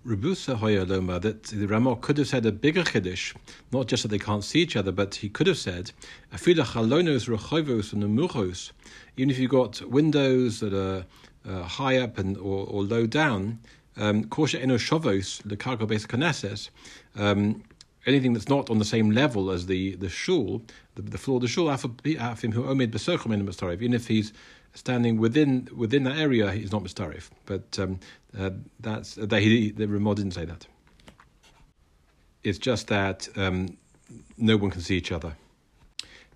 Rebusa 0.06 0.58
hoyaloma 0.58 1.20
that 1.20 1.42
the 1.44 1.66
Ramah 1.66 1.96
could 1.96 2.16
have 2.18 2.28
said 2.28 2.46
a 2.46 2.52
bigger 2.52 2.84
chiddush, 2.84 3.34
not 3.72 3.88
just 3.88 4.02
that 4.04 4.08
they 4.08 4.18
can't 4.18 4.44
see 4.44 4.60
each 4.60 4.76
other, 4.76 4.92
but 4.92 5.16
he 5.16 5.28
could 5.28 5.46
have 5.46 5.58
said 5.58 5.92
afila 6.32 6.64
chalonos 6.64 7.28
rechovos 7.28 7.92
and 7.92 8.16
muchos. 8.16 8.72
Even 9.16 9.30
if 9.30 9.38
you've 9.38 9.50
got 9.50 9.82
windows 9.82 10.60
that 10.60 10.72
are 10.72 11.04
uh, 11.48 11.62
high 11.62 11.98
up 11.98 12.18
and 12.18 12.36
or, 12.36 12.66
or 12.66 12.82
low 12.82 13.06
down, 13.06 13.58
Korsha 13.96 14.60
eno 14.60 14.76
shovos 14.76 15.42
the 15.44 15.56
cargo 15.56 15.86
base 15.86 16.06
knesses, 16.06 16.70
anything 18.06 18.32
that's 18.32 18.48
not 18.48 18.70
on 18.70 18.78
the 18.78 18.84
same 18.84 19.10
level 19.10 19.50
as 19.50 19.66
the 19.66 19.96
the 19.96 20.08
shul, 20.08 20.62
the, 20.94 21.02
the 21.02 21.18
floor 21.18 21.36
of 21.36 21.42
the 21.42 21.48
shul, 21.48 21.70
even 23.72 23.94
if 23.94 24.06
he's 24.06 24.32
standing 24.74 25.18
within 25.18 25.68
within 25.74 26.04
that 26.04 26.16
area, 26.16 26.52
he's 26.52 26.72
not 26.72 26.82
mistarif. 26.82 27.30
But 27.46 27.78
um, 27.78 27.98
uh, 28.38 28.50
that's 28.80 29.14
they, 29.14 29.70
the 29.70 29.86
Ramah 29.86 30.14
didn't 30.14 30.34
say 30.34 30.44
that. 30.44 30.66
It's 32.44 32.58
just 32.58 32.88
that 32.88 33.28
um, 33.36 33.76
no 34.36 34.56
one 34.56 34.70
can 34.70 34.80
see 34.80 34.96
each 34.96 35.10
other. 35.10 35.36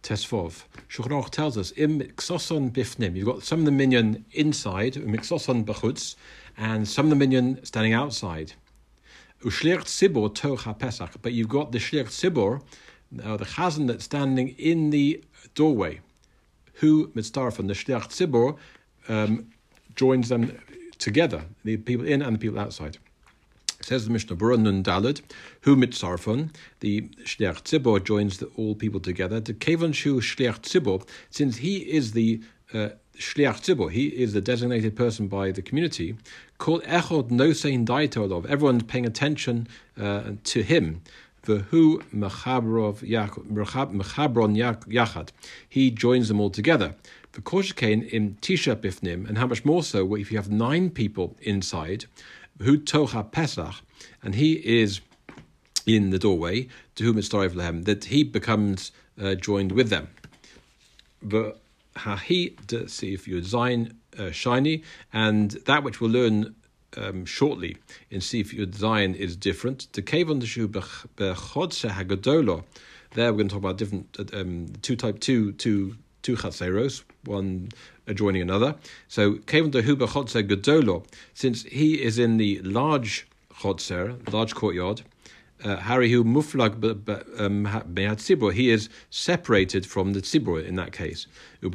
Tesvov. 0.03 0.65
Shulchan 0.89 1.29
tells 1.31 1.59
us 1.59 1.73
im 1.77 2.01
miksoson 2.01 2.71
bifnim. 2.71 3.17
You've 3.17 3.27
got 3.27 3.43
some 3.43 3.61
of 3.61 3.65
the 3.67 3.73
minyan 3.73 4.25
inside, 4.33 4.95
miksoson 4.95 5.65
bachutz, 5.65 6.17
and 6.57 6.89
some 6.89 7.07
of 7.07 7.11
the 7.11 7.17
minyan 7.17 7.65
standing 7.65 7.93
outside. 7.93 8.55
Ushliach 9.43 9.85
tzibor 9.85 10.35
toch 10.35 10.79
pesach. 10.79 11.21
But 11.23 11.33
you've 11.33 11.49
got 11.49 11.73
the 11.73 11.79
shliach 11.79 12.07
tzibor, 12.07 12.63
uh, 13.23 13.37
the 13.37 13.45
chazan 13.45 13.87
that's 13.87 14.05
standing 14.05 14.49
in 14.59 14.91
the 14.91 15.23
doorway. 15.55 16.01
Who 16.75 17.09
mitzdarf 17.09 17.59
and 17.59 17.69
the 17.69 17.75
shliach 17.75 18.09
tzibor 18.09 18.57
um, 19.09 19.51
joins 19.97 20.29
them 20.29 20.59
together, 20.99 21.45
the 21.65 21.77
people 21.77 22.07
in 22.07 22.23
and 22.23 22.37
the 22.37 22.39
people 22.39 22.59
outside. 22.59 22.99
Says 23.83 24.05
the 24.05 24.13
Mishnah 24.13 24.37
Berurah 24.37 24.61
Nun 24.61 24.83
Dalad, 24.83 25.23
who 25.63 25.75
mitzarfon, 25.75 26.55
the 26.81 27.03
Shliach 27.25 27.63
Tzibor 27.63 28.05
joins 28.05 28.39
the, 28.39 28.47
all 28.57 28.75
people 28.75 29.01
together. 29.01 29.41
To 29.41 29.55
Kevon 29.55 29.95
Shu 29.95 30.21
Shliach 30.21 30.61
Tzibor, 30.61 31.07
since 31.31 31.57
he 31.59 31.79
is 31.79 32.13
the 32.13 32.43
uh, 32.75 32.91
Shliach 33.17 33.61
Tzibor, 33.63 33.91
he 33.91 34.09
is 34.09 34.35
the 34.35 34.43
designated 34.43 34.97
person 34.97 35.29
by 35.29 35.51
the 35.51 35.63
community, 35.63 36.17
called 36.59 36.83
Echod 36.85 37.31
Nosein 37.31 37.87
Daitolov, 37.87 38.45
everyone's 38.47 38.83
paying 38.83 39.07
attention 39.07 39.67
uh, 39.99 40.33
to 40.45 40.63
him. 40.63 41.01
V'hu 41.45 42.03
Mechabron 42.15 42.97
Yachad. 44.89 45.29
He 45.69 45.91
joins 45.91 46.29
them 46.29 46.39
all 46.41 46.51
together. 46.51 46.95
For 47.33 47.41
Koshikain 47.41 48.09
in 48.11 48.35
Tisha 48.43 48.77
Bifnim, 48.77 49.27
and 49.29 49.39
how 49.39 49.47
much 49.47 49.65
more 49.65 49.83
so 49.83 50.15
if 50.17 50.31
you 50.31 50.37
have 50.37 50.51
nine 50.51 50.91
people 50.91 51.37
inside, 51.41 52.07
who 52.61 52.79
tocha 52.79 53.31
Pesach, 53.31 53.75
and 54.23 54.35
he 54.35 54.55
is 54.55 55.01
in 55.87 56.11
the 56.11 56.19
doorway 56.19 56.69
to 56.95 57.05
whom 57.05 57.19
it's 57.19 57.33
of 57.33 57.57
lehem, 57.57 57.83
that 57.85 58.05
he 58.07 58.23
becomes 58.23 58.93
uh, 59.21 59.35
joined 59.35 59.73
with 59.73 59.89
them. 59.89 60.09
The 61.23 61.57
hahi 61.97 62.57
if 63.13 63.27
you 63.27 63.41
design 63.41 63.97
shiny, 64.31 64.83
and 65.13 65.53
that 65.67 65.83
which 65.83 66.01
we'll 66.01 66.11
learn 66.11 66.55
um, 66.97 67.25
shortly 67.25 67.77
in 68.11 68.21
see 68.21 68.41
if 68.41 68.53
your 68.53 68.67
design 68.67 69.15
is 69.15 69.37
different. 69.37 69.93
To 69.93 70.03
cave 70.03 70.29
the 70.41 70.47
shoe 70.47 70.69
bechodse 70.69 71.91
hagadolo. 71.91 72.65
There 73.15 73.33
we're 73.33 73.39
going 73.39 73.49
to 73.49 73.55
talk 73.55 73.63
about 73.63 73.79
different 73.79 74.35
um, 74.35 74.69
two 74.83 74.97
type 74.97 75.21
two 75.21 75.53
two 75.53 75.97
two 76.23 76.37
chatzeros, 76.37 77.03
one 77.25 77.71
adjoining 78.07 78.43
another. 78.43 78.75
So 79.09 79.35
Kevin 79.47 79.71
Dehuba 79.71 80.07
Chotzer 80.09 80.47
Gedolo, 80.47 81.05
since 81.35 81.63
he 81.65 82.03
is 82.03 82.19
in 82.19 82.37
the 82.37 82.61
large 82.61 83.27
Chotzer, 83.55 84.33
large 84.33 84.55
courtyard, 84.55 85.03
uh, 85.63 85.77
Harihu 85.77 86.25
Muflag 86.25 86.81
Behat 86.81 88.17
Tzibur, 88.17 88.53
he 88.53 88.71
is 88.71 88.89
separated 89.11 89.85
from 89.85 90.13
the 90.15 90.21
Tzibur 90.21 90.65
in 90.65 90.77
that 90.77 90.93
case. 90.93 91.27
But 91.61 91.71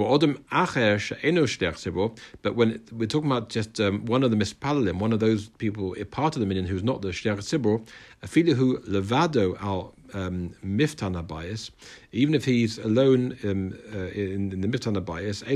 when 2.56 2.82
we're 2.92 3.06
talking 3.06 3.32
about 3.32 3.50
just 3.50 3.80
um, 3.80 4.06
one 4.06 4.24
of 4.24 4.32
the 4.32 4.38
mispalalim, 4.38 4.98
one 5.00 5.14
of 5.14 5.20
those 5.20 5.50
people, 5.50 5.96
part 6.10 6.36
of 6.36 6.40
the 6.40 6.48
minyan 6.48 6.66
who's 6.66 6.84
not 6.84 7.02
the 7.04 7.10
Shliach 7.10 7.38
Tzibur, 7.38 7.86
Afilahu 8.24 8.88
Levado 8.88 9.56
al 9.62 9.94
um, 10.16 10.56
Miftana 10.66 11.26
bias, 11.28 11.70
even 12.12 12.34
if 12.34 12.46
he's 12.46 12.78
alone 12.80 13.38
um, 13.44 13.78
uh, 13.94 14.08
in, 14.08 14.52
in, 14.54 14.62
the 14.62 14.68
Miftana 14.68 15.04
bias, 15.04 15.42
he 15.42 15.56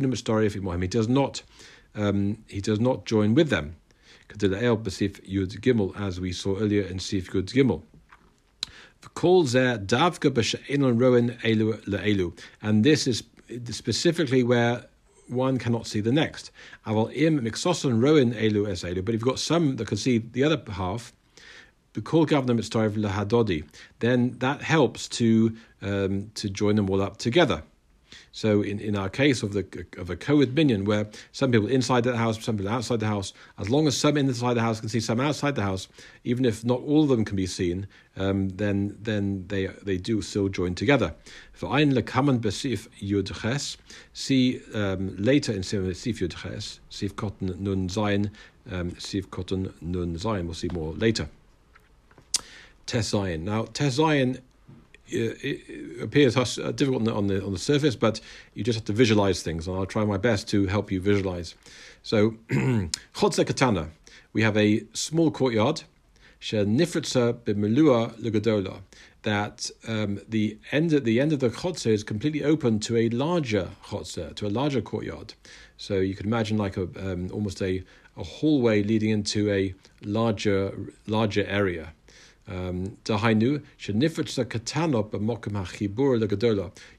does 0.88 1.08
not 1.08 1.42
um, 1.96 2.38
he 2.48 2.62
does 2.62 2.80
not 2.80 3.06
join 3.06 3.34
with 3.34 3.50
them. 3.50 3.75
Yud 5.24 5.60
Gimel, 5.62 6.00
as 6.00 6.20
we 6.20 6.32
saw 6.32 6.58
earlier 6.58 6.84
in 6.84 7.00
Sif 7.00 7.32
Yud 7.32 7.51
Gimel. 7.51 7.82
And 12.62 12.84
this 12.84 13.08
is 13.08 13.24
specifically 13.72 14.44
where 14.44 14.86
one 15.28 15.58
cannot 15.58 15.88
see 15.88 16.01
the 16.01 16.12
next. 16.12 16.51
But 16.86 17.08
if 17.08 17.18
you've 19.08 19.22
got 19.22 19.39
some 19.39 19.75
that 19.78 19.88
can 19.88 19.98
see 19.98 20.18
the 20.20 20.44
other 20.44 20.62
half, 20.74 21.13
then 24.00 24.36
that 24.39 24.62
helps 24.62 25.08
to 25.08 25.55
um, 25.81 26.31
to 26.36 26.50
join 26.50 26.75
them 26.75 26.89
all 26.89 27.01
up 27.01 27.17
together. 27.17 27.63
So 28.31 28.62
in, 28.62 28.79
in 28.79 28.96
our 28.96 29.10
case 29.10 29.43
of 29.43 29.53
the 29.53 29.86
of 29.98 30.10
a 30.10 30.15
co-ed 30.15 30.53
minyan, 30.55 30.86
where 30.86 31.08
some 31.31 31.51
people 31.51 31.67
inside 31.67 32.03
the 32.03 32.15
house, 32.15 32.43
some 32.43 32.58
people 32.58 32.72
outside 32.72 33.00
the 33.00 33.08
house, 33.08 33.34
as 33.58 33.69
long 33.69 33.88
as 33.88 33.98
some 33.98 34.17
inside 34.17 34.53
the 34.53 34.62
house 34.62 34.79
can 34.79 34.89
see 34.89 35.00
some 35.00 35.19
outside 35.19 35.55
the 35.55 35.63
house, 35.63 35.88
even 36.24 36.46
if 36.46 36.63
not 36.63 36.79
all 36.81 37.03
of 37.03 37.10
them 37.10 37.25
can 37.25 37.36
be 37.36 37.48
seen, 37.48 37.88
um, 38.17 38.50
then 38.50 38.96
then 39.01 39.46
they 39.48 39.67
they 39.84 39.98
do 39.98 40.22
still 40.22 40.50
join 40.50 40.75
together. 40.75 41.13
For 41.53 41.72
ein 41.72 41.91
lekaman 41.93 42.39
besif 42.39 42.88
yudches, 43.01 43.77
see 44.13 44.62
um, 44.74 45.15
later 45.17 45.51
in 45.51 45.63
sif 45.63 45.81
yudches, 45.81 46.79
sif 46.89 47.15
cotton 47.15 47.55
nun 47.60 47.88
zayin, 47.89 48.29
um, 48.72 48.98
sif 49.00 49.29
cotton 49.31 49.74
nun 49.81 50.15
zayin. 50.15 50.46
We'll 50.46 50.53
see 50.53 50.69
more 50.72 50.93
later. 50.93 51.29
Tes 52.89 53.13
Now, 53.13 53.65
Tes 53.65 54.00
it 55.12 56.01
appears 56.01 56.36
uh, 56.36 56.72
difficult 56.72 57.08
on 57.08 57.27
the 57.27 57.43
on 57.46 57.53
the 57.53 57.60
surface, 57.60 57.96
but 57.96 58.19
you 58.55 58.63
just 58.63 58.79
have 58.79 58.86
to 58.86 58.93
visualize 58.93 59.43
things, 59.43 59.67
and 59.67 59.77
I'll 59.77 59.86
try 59.86 60.03
my 60.05 60.17
best 60.17 60.48
to 60.50 60.65
help 60.65 60.91
you 60.91 61.00
visualize. 61.00 61.53
So, 62.01 62.31
Chodze 62.50 63.46
Katana, 63.46 63.89
we 64.34 64.41
have 64.41 64.58
a 64.58 64.84
small 64.93 65.29
courtyard. 65.29 65.84
shenifritza 66.41 67.34
b'melua 67.46 68.12
legadola 68.19 68.81
that 69.22 69.69
um, 69.88 70.19
the 70.27 70.58
end 70.72 70.91
at 70.91 71.03
the 71.03 71.19
end 71.19 71.31
of 71.31 71.41
the 71.41 71.50
chotzer 71.50 71.91
is 71.91 72.03
completely 72.03 72.43
open 72.43 72.79
to 72.79 72.98
a 72.98 73.10
larger 73.10 73.69
chotzer, 73.89 74.34
to 74.34 74.48
a 74.48 74.50
larger 74.50 74.81
courtyard. 74.81 75.36
So 75.77 75.96
you 75.96 76.15
could 76.15 76.25
imagine 76.25 76.58
like 76.58 76.75
a 76.77 76.84
um, 76.84 77.29
almost 77.31 77.62
a, 77.62 77.84
a 78.17 78.24
hallway 78.24 78.81
leading 78.81 79.12
into 79.12 79.51
a 79.51 79.75
larger 80.01 80.74
larger 81.05 81.46
area. 81.46 81.93
Um. 82.50 82.98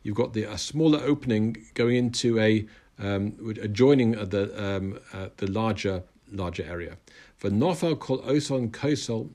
You've 0.02 0.14
got 0.14 0.32
the 0.32 0.44
a 0.44 0.58
smaller 0.58 1.00
opening 1.00 1.56
going 1.74 1.96
into 1.96 2.38
a 2.38 2.66
um, 2.98 3.54
adjoining 3.62 4.12
the 4.12 4.52
um, 4.64 4.98
uh, 5.12 5.28
the 5.38 5.50
larger 5.50 6.02
larger 6.30 6.64
area. 6.64 6.96
For 7.36 7.50
nofal 7.50 7.98
kol 7.98 8.18
oson 8.18 8.70
Kosol 8.70 9.30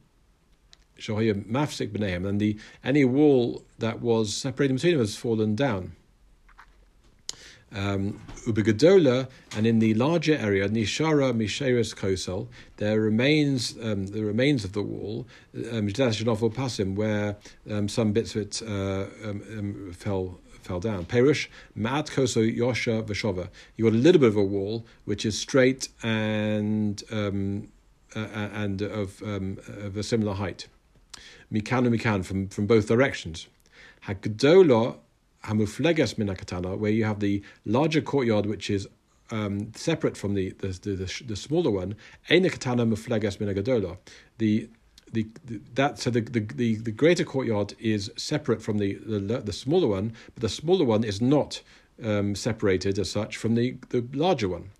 kosel 0.98 1.45
mafsik 1.45 1.91
b'nehem, 1.91 2.27
and 2.27 2.39
the 2.39 2.57
any 2.84 3.03
wall 3.03 3.63
that 3.79 4.01
was 4.01 4.36
separating 4.36 4.77
between 4.77 4.93
them 4.93 5.01
has 5.01 5.15
fallen 5.15 5.55
down. 5.55 5.93
Um, 7.75 8.22
Ubigadola, 8.48 9.27
and 9.58 9.67
in 9.67 9.79
the 9.79 9.94
larger 9.96 10.36
area, 10.36 10.70
Nishara 10.70 11.34
Misheres 11.36 11.94
Kosel, 11.94 12.48
there 12.77 13.01
remains 13.01 13.75
um, 13.82 14.08
the 14.08 14.24
remains 14.24 14.63
of 14.63 14.72
the 14.72 14.82
wall, 14.82 15.27
um, 15.72 15.88
Pasim, 15.89 16.96
where 16.96 17.36
um, 17.70 17.89
some 17.89 18.13
bits 18.13 18.34
of 18.36 18.44
it 18.44 18.62
uh, 18.65 19.08
um, 19.27 19.44
um, 19.58 19.94
fell 19.94 20.39
fell 20.62 20.79
down. 20.79 21.05
Perush, 21.05 21.48
Ma'at 21.77 22.10
Koso 22.10 22.41
Yosha 22.41 23.03
Veshova. 23.03 23.50
You 23.75 23.86
got 23.86 23.94
a 23.94 23.98
little 23.98 24.22
bit 24.22 24.29
of 24.29 24.38
a 24.38 24.44
wall 24.44 24.86
which 25.03 25.25
is 25.25 25.38
straight 25.38 25.89
and 26.01 27.03
uh, 27.12 28.20
uh 28.20 28.50
and 28.53 28.82
of 28.82 29.22
of 29.22 29.98
a 29.98 30.03
similar 30.03 30.34
height. 30.34 30.67
Mikan 31.51 31.86
and 31.86 32.00
Mikan 32.00 32.24
from 32.24 32.48
from 32.48 32.67
both 32.67 32.88
directions. 32.88 33.48
Hagdola 34.05 34.98
Hamufleges 35.45 36.15
Minakatana, 36.15 36.77
where 36.77 36.91
you 36.91 37.05
have 37.05 37.19
the 37.19 37.41
larger 37.65 38.01
courtyard 38.01 38.45
which 38.45 38.69
is 38.69 38.87
um, 39.31 39.73
separate 39.73 40.17
from 40.17 40.33
the 40.33 40.51
the, 40.59 40.67
the, 40.67 41.23
the 41.25 41.35
smaller 41.35 41.71
one. 41.71 41.95
Einakatana 42.29 42.87
Mufleges 42.87 43.37
Minagadola. 43.37 43.97
The 44.37 44.69
the, 45.11 45.27
that 45.75 45.99
so 45.99 46.09
the, 46.09 46.21
the, 46.21 46.39
the, 46.41 46.75
the, 46.75 46.91
greater 46.91 47.23
courtyard 47.23 47.73
is 47.79 48.11
separate 48.17 48.61
from 48.61 48.79
the, 48.79 48.95
the, 48.95 49.39
the 49.39 49.53
smaller 49.53 49.87
one, 49.87 50.13
but 50.33 50.41
the 50.41 50.49
smaller 50.49 50.83
one 50.83 51.03
is 51.03 51.21
not 51.21 51.61
um, 52.03 52.35
separated 52.35 52.99
as 52.99 53.11
such 53.11 53.37
from 53.37 53.55
the, 53.55 53.77
the 53.89 54.05
larger 54.13 54.49
one. 54.49 54.71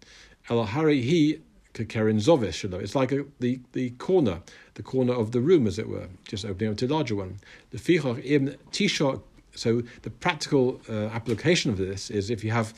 Elahari 0.50 1.02
he 1.02 1.42
Karen 1.84 2.18
Zovish, 2.18 2.64
it's 2.82 2.96
like 2.96 3.12
a, 3.12 3.26
the, 3.40 3.60
the 3.74 3.90
corner, 3.92 4.42
the 4.76 4.84
corner 4.84 5.14
of 5.14 5.34
the 5.34 5.42
room, 5.42 5.68
as 5.68 5.78
it 5.78 5.90
were, 5.90 6.08
just 6.26 6.46
opening 6.46 6.72
up 6.72 6.78
to 6.78 6.86
a 6.86 6.88
larger 6.88 7.16
one. 7.16 7.40
The 7.72 7.78
Fichach 7.78 8.22
im 8.24 8.56
Tisha. 8.72 9.22
So 9.56 9.82
the 10.04 10.10
practical 10.10 10.82
uh, 10.90 11.08
application 11.08 11.72
of 11.72 11.78
this 11.78 12.10
is 12.10 12.30
if 12.30 12.44
you 12.44 12.52
have 12.52 12.74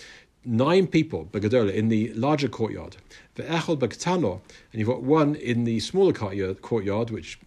nine 0.46 0.88
people, 0.88 1.26
Bagadola, 1.32 1.74
in 1.74 1.90
the 1.90 2.14
larger 2.14 2.48
courtyard, 2.48 2.98
the 3.36 3.44
Echol 3.44 3.80
and 3.82 4.42
you've 4.74 4.88
got 4.88 5.04
one 5.04 5.36
in 5.36 5.66
the 5.66 5.80
smaller 5.80 6.14
courtyard, 6.14 7.10
which 7.12 7.40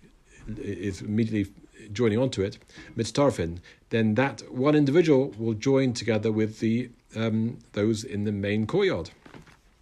is 0.59 1.01
immediately 1.01 1.53
joining 1.93 2.19
onto 2.19 2.43
it, 2.43 2.59
mitztarfin, 2.97 3.59
then 3.91 4.15
that 4.15 4.43
one 4.53 4.75
individual 4.75 5.35
will 5.39 5.55
join 5.55 5.93
together 5.93 6.31
with 6.31 6.61
the 6.61 6.91
um, 7.17 7.59
those 7.73 8.05
in 8.05 8.25
the 8.25 8.33
main 8.33 8.67
courtyard, 8.67 9.11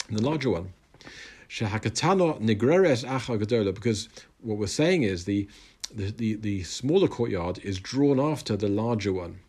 the 0.09 0.23
larger 0.23 0.51
one. 0.51 0.73
Shehakatano 1.49 2.41
negreres 2.41 3.05
acha 3.05 3.75
because 3.75 4.09
what 4.41 4.59
we're 4.59 4.67
saying 4.67 5.03
is 5.03 5.25
the, 5.25 5.49
the, 5.95 6.11
the, 6.11 6.35
the 6.35 6.63
smaller 6.65 7.09
courtyard 7.09 7.59
is 7.63 7.79
drawn 7.79 8.21
after 8.21 8.57
the 8.57 8.69
larger 8.69 9.13
one. 9.13 9.41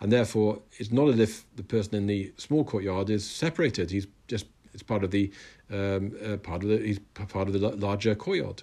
And 0.00 0.12
therefore, 0.12 0.60
it's 0.78 0.92
not 0.92 1.08
as 1.08 1.18
if 1.18 1.44
the 1.56 1.62
person 1.62 1.94
in 1.94 2.06
the 2.06 2.32
small 2.36 2.64
courtyard 2.64 3.10
is 3.10 3.28
separated. 3.28 3.90
He's 3.90 4.06
just 4.28 4.46
it's 4.72 4.82
part 4.82 5.04
of 5.04 5.10
the 5.10 5.32
um, 5.70 6.12
uh, 6.24 6.36
part 6.36 6.62
of 6.64 6.68
the 6.68 6.78
he's 6.78 6.98
part 6.98 7.48
of 7.48 7.52
the 7.52 7.60
larger 7.60 8.14
courtyard. 8.14 8.62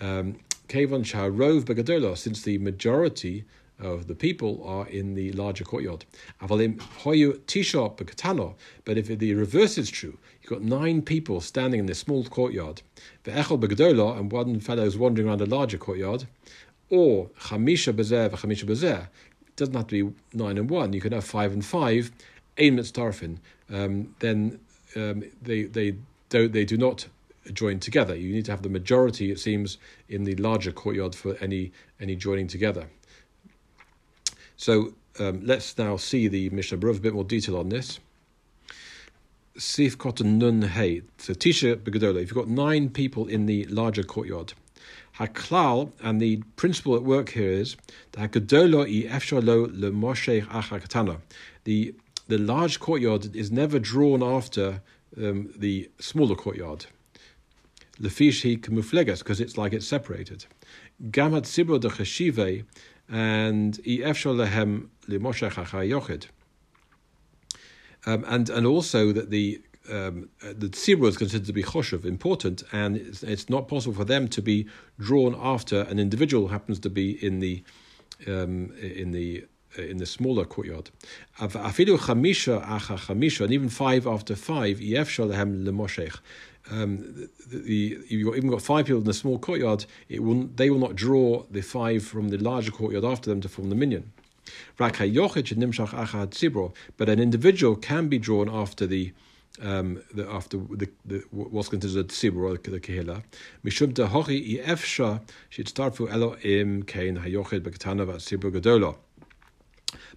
Um, 0.00 0.38
since 0.68 2.42
the 2.42 2.58
majority 2.58 3.44
of 3.80 4.06
the 4.06 4.14
people 4.14 4.62
are 4.64 4.86
in 4.86 5.14
the 5.14 5.32
larger 5.32 5.64
courtyard. 5.64 6.04
Hoyu 6.42 7.40
but 8.84 8.98
if 8.98 9.06
the 9.06 9.34
reverse 9.34 9.78
is 9.78 9.90
true, 9.90 10.18
you've 10.42 10.50
got 10.50 10.62
nine 10.62 11.02
people 11.02 11.40
standing 11.40 11.80
in 11.80 11.86
this 11.86 11.98
small 11.98 12.24
courtyard. 12.24 12.82
The 13.24 13.32
Echel 13.32 13.60
Begadola, 13.60 14.18
and 14.18 14.30
one 14.30 14.60
fellow 14.60 14.84
is 14.84 14.98
wandering 14.98 15.28
around 15.28 15.40
a 15.40 15.46
larger 15.46 15.78
courtyard, 15.78 16.26
or 16.88 17.28
Chamisha 17.40 17.92
Bezer 17.92 18.30
Chamisha 18.30 18.64
Bezer. 18.64 19.08
doesn't 19.56 19.74
have 19.74 19.86
to 19.88 20.10
be 20.10 20.14
nine 20.32 20.58
and 20.58 20.68
one. 20.68 20.92
You 20.92 21.00
can 21.00 21.12
have 21.12 21.24
five 21.24 21.52
and 21.52 21.64
five. 21.64 22.10
Ein 22.58 22.76
Mitztarfin. 22.76 23.38
Um, 23.72 24.14
then 24.18 24.60
um, 24.96 25.22
they 25.40 25.64
they 25.64 25.96
don't 26.28 26.52
they 26.52 26.64
do 26.64 26.76
not 26.76 27.06
join 27.52 27.78
together. 27.80 28.14
You 28.14 28.32
need 28.32 28.44
to 28.46 28.50
have 28.50 28.62
the 28.62 28.68
majority, 28.68 29.30
it 29.30 29.38
seems, 29.38 29.78
in 30.08 30.24
the 30.24 30.34
larger 30.36 30.72
courtyard 30.72 31.14
for 31.14 31.36
any 31.40 31.72
any 32.00 32.16
joining 32.16 32.48
together. 32.48 32.88
So 34.60 34.92
um, 35.18 35.40
let's 35.42 35.78
now 35.78 35.96
see 35.96 36.28
the 36.28 36.50
Mishnah 36.50 36.76
Berurah 36.76 36.98
a 36.98 37.00
bit 37.00 37.14
more 37.14 37.24
detail 37.24 37.56
on 37.56 37.70
this. 37.70 37.98
Sif 39.56 39.96
Cotton 39.96 40.36
Nun 40.36 40.60
Hey. 40.60 41.00
So 41.16 41.32
Tisha 41.32 41.76
Begadola, 41.76 42.20
if 42.20 42.28
you've 42.28 42.34
got 42.34 42.46
nine 42.46 42.90
people 42.90 43.26
in 43.26 43.46
the 43.46 43.64
larger 43.64 44.02
courtyard, 44.02 44.52
Haklal, 45.16 45.92
and 46.02 46.20
the 46.20 46.42
principle 46.56 46.94
at 46.94 47.04
work 47.04 47.30
here 47.30 47.50
is 47.50 47.78
the 48.12 48.20
Hakadola 48.20 48.84
i 48.84 49.08
Efshalo 49.08 49.70
le 49.72 49.90
Achakatana. 49.92 51.20
The 51.64 51.94
the 52.28 52.36
large 52.36 52.80
courtyard 52.80 53.34
is 53.34 53.50
never 53.50 53.78
drawn 53.78 54.22
after 54.22 54.82
um, 55.16 55.54
the 55.56 55.90
smaller 55.98 56.34
courtyard. 56.34 56.84
Lefish 57.98 58.42
he 58.42 58.56
because 58.56 59.40
it's 59.40 59.56
like 59.56 59.72
it's 59.72 59.86
separated. 59.86 60.44
Gamat 61.10 61.46
sibro 61.46 61.80
de 61.80 61.88
and. 63.10 63.78
Um, 68.06 68.24
and 68.26 68.48
and 68.48 68.66
also 68.66 69.12
that 69.12 69.30
the 69.30 69.60
um, 69.90 70.28
the 70.40 70.68
tzibur 70.68 71.08
is 71.08 71.16
considered 71.16 71.46
to 71.46 71.52
be 71.52 71.62
choshev, 71.62 72.04
important, 72.04 72.62
and 72.72 72.96
it's, 72.96 73.22
it's, 73.22 73.48
not 73.48 73.66
possible 73.66 73.94
for 73.94 74.04
them 74.04 74.28
to 74.28 74.40
be 74.40 74.66
drawn 74.98 75.34
after 75.40 75.82
an 75.82 75.98
individual 75.98 76.46
who 76.46 76.52
happens 76.52 76.78
to 76.80 76.90
be 76.90 77.24
in 77.24 77.40
the 77.40 77.62
um, 78.26 78.72
in 78.80 79.12
the 79.12 79.44
in 79.76 79.98
the 79.98 80.06
smaller 80.06 80.44
courtyard. 80.44 80.90
Chamisha 81.38 82.64
chamisha, 82.64 83.44
and 83.44 83.52
even 83.52 83.68
five 83.68 84.06
after 84.06 84.36
five, 84.36 84.78
lehem 84.78 85.64
lemoshech. 85.64 86.18
Um, 86.70 87.28
the, 87.46 87.98
you've 88.08 88.36
even 88.36 88.50
got 88.50 88.62
five 88.62 88.86
people 88.86 89.00
in 89.00 89.06
the 89.06 89.14
small 89.14 89.38
courtyard. 89.38 89.86
It 90.08 90.22
will 90.22 90.48
they 90.54 90.70
will 90.70 90.78
not 90.78 90.94
draw 90.94 91.44
the 91.50 91.62
five 91.62 92.04
from 92.04 92.28
the 92.28 92.38
larger 92.38 92.70
courtyard 92.70 93.04
after 93.04 93.30
them 93.30 93.40
to 93.40 93.48
form 93.48 93.70
the 93.70 93.76
minyan. 93.76 94.12
But 94.76 95.00
an 97.08 97.20
individual 97.20 97.76
can 97.76 98.08
be 98.08 98.18
drawn 98.18 98.48
after 98.50 98.86
the 98.86 99.12
um, 99.62 100.02
the, 100.14 100.28
after 100.28 100.58
the, 100.58 100.88
the, 101.04 101.24
what's 101.30 101.68
considered 101.68 102.08
tzibur 102.08 102.50
or 102.50 102.56
the 102.56 102.80
kehila. 102.80 103.22
Mishum 103.64 103.92
kein 106.86 107.16
hayochid 107.18 107.60
gadola 108.52 108.96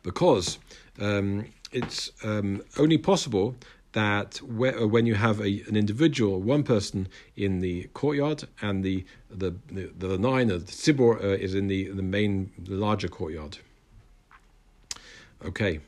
because 0.04 0.60
um, 1.00 1.46
it's 1.72 2.12
um, 2.24 2.62
only 2.78 2.98
possible 2.98 3.56
that 3.94 4.42
uh, 4.42 4.88
when 4.88 5.06
you 5.06 5.16
have 5.16 5.40
a, 5.40 5.64
an 5.68 5.76
individual, 5.76 6.42
one 6.42 6.64
person 6.64 7.08
in 7.36 7.60
the 7.60 7.86
courtyard, 7.94 8.44
and 8.62 8.84
the 8.84 9.06
the 9.30 9.56
the, 9.68 9.92
the 9.98 10.18
nine, 10.18 10.48
the 10.48 10.60
sibor 10.60 11.24
uh, 11.24 11.28
is 11.28 11.56
in 11.56 11.68
the 11.68 11.90
the 11.90 12.04
main 12.04 12.52
the 12.58 12.74
larger 12.74 13.08
courtyard. 13.08 13.58
Okay. 15.46 15.80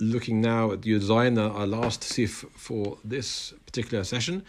Looking 0.00 0.40
now 0.40 0.70
at 0.72 0.82
the 0.82 0.98
Zion, 1.00 1.38
our 1.38 1.66
last 1.66 2.04
sif 2.04 2.44
for 2.54 2.98
this 3.04 3.52
particular 3.66 4.04
session, 4.04 4.44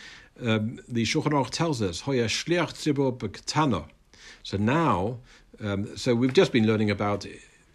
um, 0.46 0.80
the 0.88 1.04
Shulchan 1.04 1.32
Aruch 1.32 1.50
tells 1.50 1.82
us 1.82 2.02
Hoya 2.02 2.26
shliach 2.26 2.74
tzibor 2.74 3.18
b'ktana. 3.18 3.86
So 4.44 4.58
now, 4.58 5.18
um, 5.60 5.98
so 5.98 6.14
we've 6.14 6.34
just 6.34 6.52
been 6.52 6.68
learning 6.68 6.92
about 6.92 7.26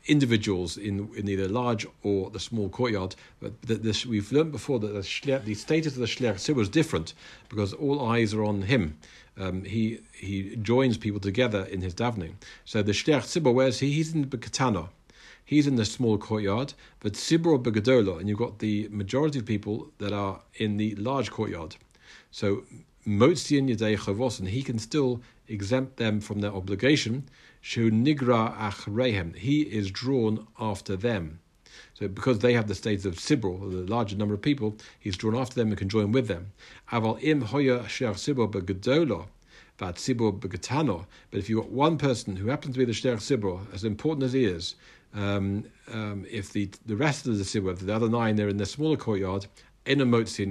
individuals 0.06 0.76
in 0.76 1.08
in 1.16 1.28
either 1.28 1.48
large 1.48 1.86
or 2.02 2.30
the 2.30 2.40
small 2.40 2.68
courtyard. 2.68 3.16
But 3.40 3.52
this, 3.62 4.04
we've 4.06 4.30
learned 4.32 4.52
before 4.52 4.78
that 4.80 4.88
the, 4.88 5.00
shliach, 5.00 5.44
the 5.44 5.54
status 5.54 5.94
of 5.94 6.00
the 6.00 6.06
shliach 6.06 6.54
was 6.54 6.68
different 6.68 7.14
because 7.48 7.72
all 7.72 8.06
eyes 8.06 8.34
are 8.34 8.44
on 8.44 8.62
him. 8.62 8.98
Um, 9.38 9.64
he 9.64 10.00
he 10.12 10.56
joins 10.56 10.98
people 10.98 11.20
together 11.20 11.64
in 11.64 11.80
his 11.80 11.94
davening. 11.94 12.34
So 12.64 12.82
the 12.82 12.92
shliach 12.92 13.22
tzibur, 13.22 13.52
whereas 13.52 13.80
he, 13.80 13.92
he's 13.92 14.14
in 14.14 14.28
the 14.28 14.38
katana, 14.38 14.90
he's 15.44 15.66
in 15.66 15.76
the 15.76 15.84
small 15.84 16.18
courtyard, 16.18 16.74
but 17.00 17.14
tzibur 17.14 17.62
begadola, 17.62 18.20
and 18.20 18.28
you've 18.28 18.38
got 18.38 18.58
the 18.58 18.88
majority 18.90 19.38
of 19.38 19.46
people 19.46 19.90
that 19.98 20.12
are 20.12 20.40
in 20.54 20.76
the 20.76 20.94
large 20.96 21.30
courtyard. 21.30 21.76
So 22.30 22.64
Motzian 23.06 23.68
Yedei 23.68 23.98
Chavos, 23.98 24.38
and 24.38 24.48
he 24.48 24.62
can 24.62 24.78
still 24.78 25.20
exempt 25.48 25.96
them 25.98 26.20
from 26.20 26.40
their 26.40 26.52
obligation. 26.52 27.28
Shu 27.66 27.90
Nigra 27.90 28.54
Achrehem, 28.58 29.34
he 29.34 29.62
is 29.62 29.90
drawn 29.90 30.46
after 30.60 30.96
them. 30.96 31.40
So 31.94 32.08
because 32.08 32.40
they 32.40 32.52
have 32.52 32.68
the 32.68 32.74
status 32.74 33.06
of 33.06 33.14
Sibor, 33.14 33.58
the 33.58 33.90
larger 33.90 34.16
number 34.16 34.34
of 34.34 34.42
people, 34.42 34.76
he's 35.00 35.16
drawn 35.16 35.34
after 35.34 35.54
them 35.54 35.68
and 35.68 35.78
can 35.78 35.88
join 35.88 36.12
with 36.12 36.28
them. 36.28 36.52
Aval 36.92 37.18
im 37.22 37.40
hoya 37.40 37.88
sher 37.88 38.12
Sibor 38.12 38.52
begedola, 38.52 39.28
vat 39.78 39.94
Sibor 39.94 40.38
begetano. 40.38 41.06
But 41.30 41.38
if 41.38 41.48
you've 41.48 41.62
got 41.62 41.70
one 41.70 41.96
person 41.96 42.36
who 42.36 42.48
happens 42.48 42.74
to 42.74 42.80
be 42.80 42.84
the 42.84 42.92
Sher 42.92 43.16
Sibor, 43.16 43.62
as 43.72 43.82
important 43.82 44.24
as 44.24 44.34
he 44.34 44.44
is, 44.44 44.74
um, 45.14 45.64
um, 45.90 46.26
if 46.30 46.52
the 46.52 46.68
the 46.84 46.96
rest 46.96 47.26
of 47.26 47.38
the 47.38 47.44
Sibor, 47.44 47.78
the 47.78 47.94
other 47.94 48.10
nine, 48.10 48.36
they're 48.36 48.50
in 48.50 48.58
the 48.58 48.66
smaller 48.66 48.98
courtyard, 48.98 49.46
in 49.86 50.00
a 50.00 50.06
motzi 50.06 50.46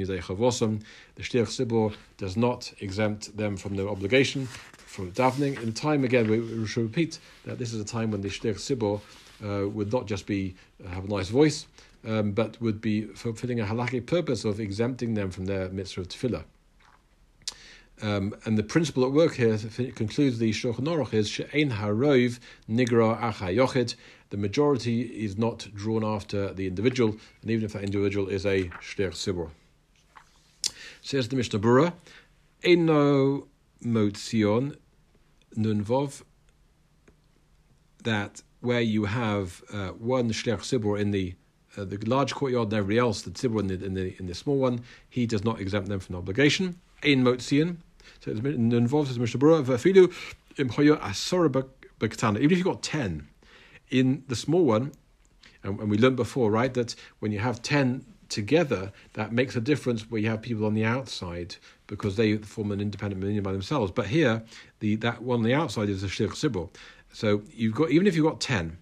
the 1.16 1.24
Shliach 1.24 1.48
Sibor 1.48 1.96
does 2.18 2.36
not 2.36 2.74
exempt 2.80 3.36
them 3.38 3.58
from 3.58 3.76
their 3.76 3.90
obligation 3.90 4.48
for 4.94 5.06
davening. 5.08 5.60
In 5.64 5.74
time 5.74 6.04
again, 6.04 6.30
we, 6.30 6.40
we 6.40 6.68
should 6.68 6.84
repeat 6.84 7.18
that 7.46 7.58
this 7.58 7.74
is 7.74 7.82
a 7.82 7.86
time 7.86 8.12
when 8.12 8.22
the 8.22 8.30
Shliach 8.30 8.60
Sibor 8.60 9.02
uh, 9.44 9.68
would 9.68 9.92
not 9.92 10.06
just 10.06 10.28
be 10.28 10.56
uh, 10.86 10.90
have 10.90 11.06
a 11.06 11.08
nice 11.08 11.30
voice, 11.30 11.66
um, 12.08 12.32
but 12.32 12.62
would 12.62 12.80
be 12.80 13.06
fulfilling 13.08 13.60
a 13.60 13.66
halakhic 13.66 14.06
purpose 14.06 14.46
of 14.46 14.60
exempting 14.60 15.16
them 15.16 15.32
from 15.32 15.46
their 15.46 15.68
mitzvah 15.70 16.02
of 16.02 16.10
tefillah. 16.10 16.44
Um, 18.04 18.36
and 18.46 18.56
the 18.56 18.64
principle 18.64 19.04
at 19.04 19.12
work 19.12 19.36
here 19.36 19.58
concludes 19.96 20.38
the 20.38 20.52
Shulchan 20.52 20.86
Aruch 20.86 21.14
is 21.14 21.28
she'ein 21.28 21.72
harov 21.72 22.40
nigra 22.70 23.20
achayochid. 23.20 23.96
The 24.30 24.38
majority 24.38 25.02
is 25.02 25.40
not 25.40 25.68
drawn 25.74 26.04
after 26.04 26.54
the 26.54 26.68
individual, 26.68 27.18
and 27.42 27.50
even 27.50 27.66
if 27.66 27.74
that 27.74 27.84
individual 27.84 28.28
is 28.28 28.46
a 28.46 28.70
shter 28.82 29.10
sibur. 29.10 29.50
Says 31.02 31.30
the 31.30 31.36
Mishnah 31.36 31.60
Berurah, 31.60 31.94
Eno 32.64 33.48
motzion 33.84 34.78
nunvov, 35.56 36.24
that 38.04 38.42
where 38.62 38.82
you 38.82 39.06
have 39.06 39.64
uh, 39.74 39.90
one 39.90 40.30
shter 40.32 40.58
sibur 40.58 41.00
in 41.00 41.12
the 41.12 41.36
uh, 41.76 41.84
the 41.84 41.98
large 42.06 42.34
courtyard 42.34 42.68
and 42.68 42.74
everybody 42.74 43.00
else, 43.00 43.24
the 43.24 43.32
tzibur 43.32 43.60
in 43.60 43.68
the, 43.68 43.86
in 43.86 43.94
the 43.94 44.16
in 44.20 44.28
the 44.28 44.36
small 44.36 44.58
one, 44.58 44.82
he 45.10 45.26
does 45.26 45.44
not 45.44 45.60
exempt 45.60 45.90
them 45.90 46.00
from 46.00 46.16
obligation. 46.16 46.80
In 47.02 47.24
motzion, 47.24 47.78
so 48.20 48.32
it 48.32 48.46
involves 48.46 49.10
as 49.10 49.20
Mishnah 49.20 49.40
Berurah 49.40 49.64
v'afilu 49.64 50.14
im 50.58 50.70
hoya 50.70 50.98
asora 50.98 51.50
b'katana. 52.00 52.38
Even 52.38 52.52
if 52.52 52.58
you've 52.58 52.66
got 52.66 52.84
ten 52.84 53.28
in 53.90 54.24
the 54.28 54.36
small 54.36 54.66
one, 54.66 54.92
and, 55.64 55.80
and 55.80 55.90
we 55.90 55.98
learned 55.98 56.16
before, 56.16 56.52
right, 56.52 56.74
that 56.74 56.96
when 57.20 57.32
you 57.32 57.40
have 57.40 57.62
ten 57.62 58.06
together, 58.34 58.92
that 59.14 59.32
makes 59.32 59.56
a 59.56 59.62
difference 59.62 60.10
where 60.10 60.20
you 60.20 60.30
have 60.30 60.42
people 60.42 60.66
on 60.66 60.74
the 60.74 60.84
outside 60.84 61.56
because 61.88 62.16
they 62.16 62.38
form 62.38 62.72
an 62.72 62.82
independent 62.82 63.22
minyan 63.22 63.44
by 63.44 63.52
themselves. 63.52 63.92
But 63.92 64.08
here, 64.08 64.44
the 64.80 64.96
that 64.98 65.22
one 65.22 65.40
on 65.40 65.44
the 65.44 65.54
outside 65.54 65.90
is 65.90 66.04
a 66.04 66.10
shir 66.10 66.28
sibur. 66.30 66.70
So 67.12 67.44
you've 67.54 67.76
got 67.76 67.92
even 67.92 68.08
if 68.08 68.16
you've 68.16 68.26
got 68.26 68.42
ten 68.42 68.78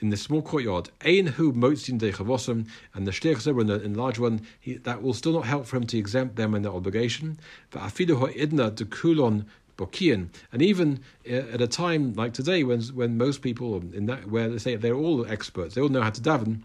in 0.00 0.10
the 0.10 0.16
small 0.16 0.42
courtyard, 0.42 0.90
ein 1.04 1.28
hu 1.28 1.52
motzin 1.52 1.98
de 1.98 2.12
chavosim, 2.12 2.68
and 2.94 3.06
the 3.06 3.12
shtir 3.12 3.60
in 3.60 3.66
the 3.68 3.80
in 3.82 3.94
large 3.94 4.18
one, 4.18 4.42
he, 4.60 4.74
that 4.74 5.02
will 5.02 5.14
still 5.14 5.32
not 5.32 5.46
help 5.46 5.64
for 5.66 5.76
him 5.76 5.86
to 5.86 5.96
exempt 5.96 6.36
them 6.36 6.54
in 6.54 6.62
their 6.62 6.72
obligation. 6.72 7.38
Va'afidu 7.70 8.18
ha'idna 8.18 8.70
de 8.72 8.84
kulon 8.84 9.46
bokian, 9.78 10.28
and 10.52 10.60
even 10.60 11.00
uh, 11.30 11.54
at 11.54 11.60
a 11.60 11.66
time 11.66 12.12
like 12.14 12.34
today, 12.34 12.62
when 12.64 12.82
when 13.00 13.16
most 13.16 13.40
people 13.42 13.76
in 13.94 14.06
that 14.06 14.28
where 14.28 14.48
they 14.50 14.58
say 14.58 14.76
they're 14.76 14.94
all 14.94 15.24
experts, 15.26 15.74
they 15.74 15.80
all 15.80 15.88
know 15.88 16.02
how 16.02 16.10
to 16.10 16.20
daven, 16.20 16.62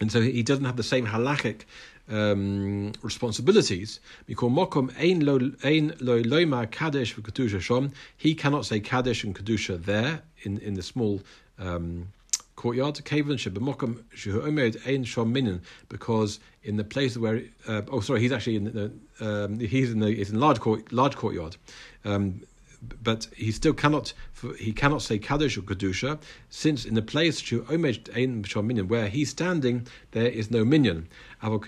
and 0.00 0.10
so 0.10 0.20
he 0.20 0.42
doesn't 0.42 0.64
have 0.64 0.76
the 0.76 0.82
same 0.82 1.06
halachic 1.06 1.62
um, 2.10 2.92
responsibilities. 3.02 4.00
He 4.26 4.34
cannot 8.34 8.66
say 8.66 8.80
kaddish 8.80 9.24
and 9.24 9.34
kedusha 9.34 9.84
there 9.84 10.22
in 10.42 10.58
in 10.58 10.74
the 10.74 10.82
small. 10.82 11.20
Um, 11.58 12.08
courtyard. 12.56 13.00
Because 15.88 16.40
in 16.62 16.76
the 16.76 16.84
place 16.84 17.16
where 17.16 17.42
uh, 17.68 17.82
oh 17.88 18.00
sorry 18.00 18.20
he's 18.20 18.32
actually 18.32 18.56
in 18.56 18.64
the 18.64 18.92
um, 19.20 19.58
he's 19.58 19.92
in 19.92 20.00
the 20.00 20.14
he's 20.14 20.30
in 20.30 20.40
large 20.40 20.60
court 20.60 20.92
large 20.92 21.16
courtyard. 21.16 21.56
Um, 22.04 22.40
but 23.02 23.28
he 23.36 23.50
still 23.52 23.72
cannot 23.72 24.12
he 24.58 24.72
cannot 24.72 25.02
say 25.02 25.18
kaddish 25.18 25.56
or 25.56 25.62
kedusha 25.62 26.18
since 26.50 26.84
in 26.84 26.94
the 26.94 27.02
place 27.02 27.40
where 27.50 29.08
he's 29.08 29.30
standing 29.30 29.86
there 30.10 30.26
is 30.26 30.50
no 30.50 30.64
minyan. 30.64 31.08
But 31.40 31.60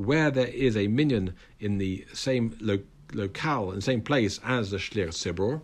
where 0.00 0.30
there 0.30 0.46
is 0.46 0.76
a 0.76 0.86
minyan 0.88 1.34
in 1.58 1.78
the 1.78 2.06
same 2.12 2.56
lo- 2.60 2.78
locale 3.12 3.70
and 3.72 3.82
same 3.82 4.02
place 4.02 4.40
as 4.44 4.70
the 4.70 4.76
shliach 4.78 5.10
sibor, 5.10 5.60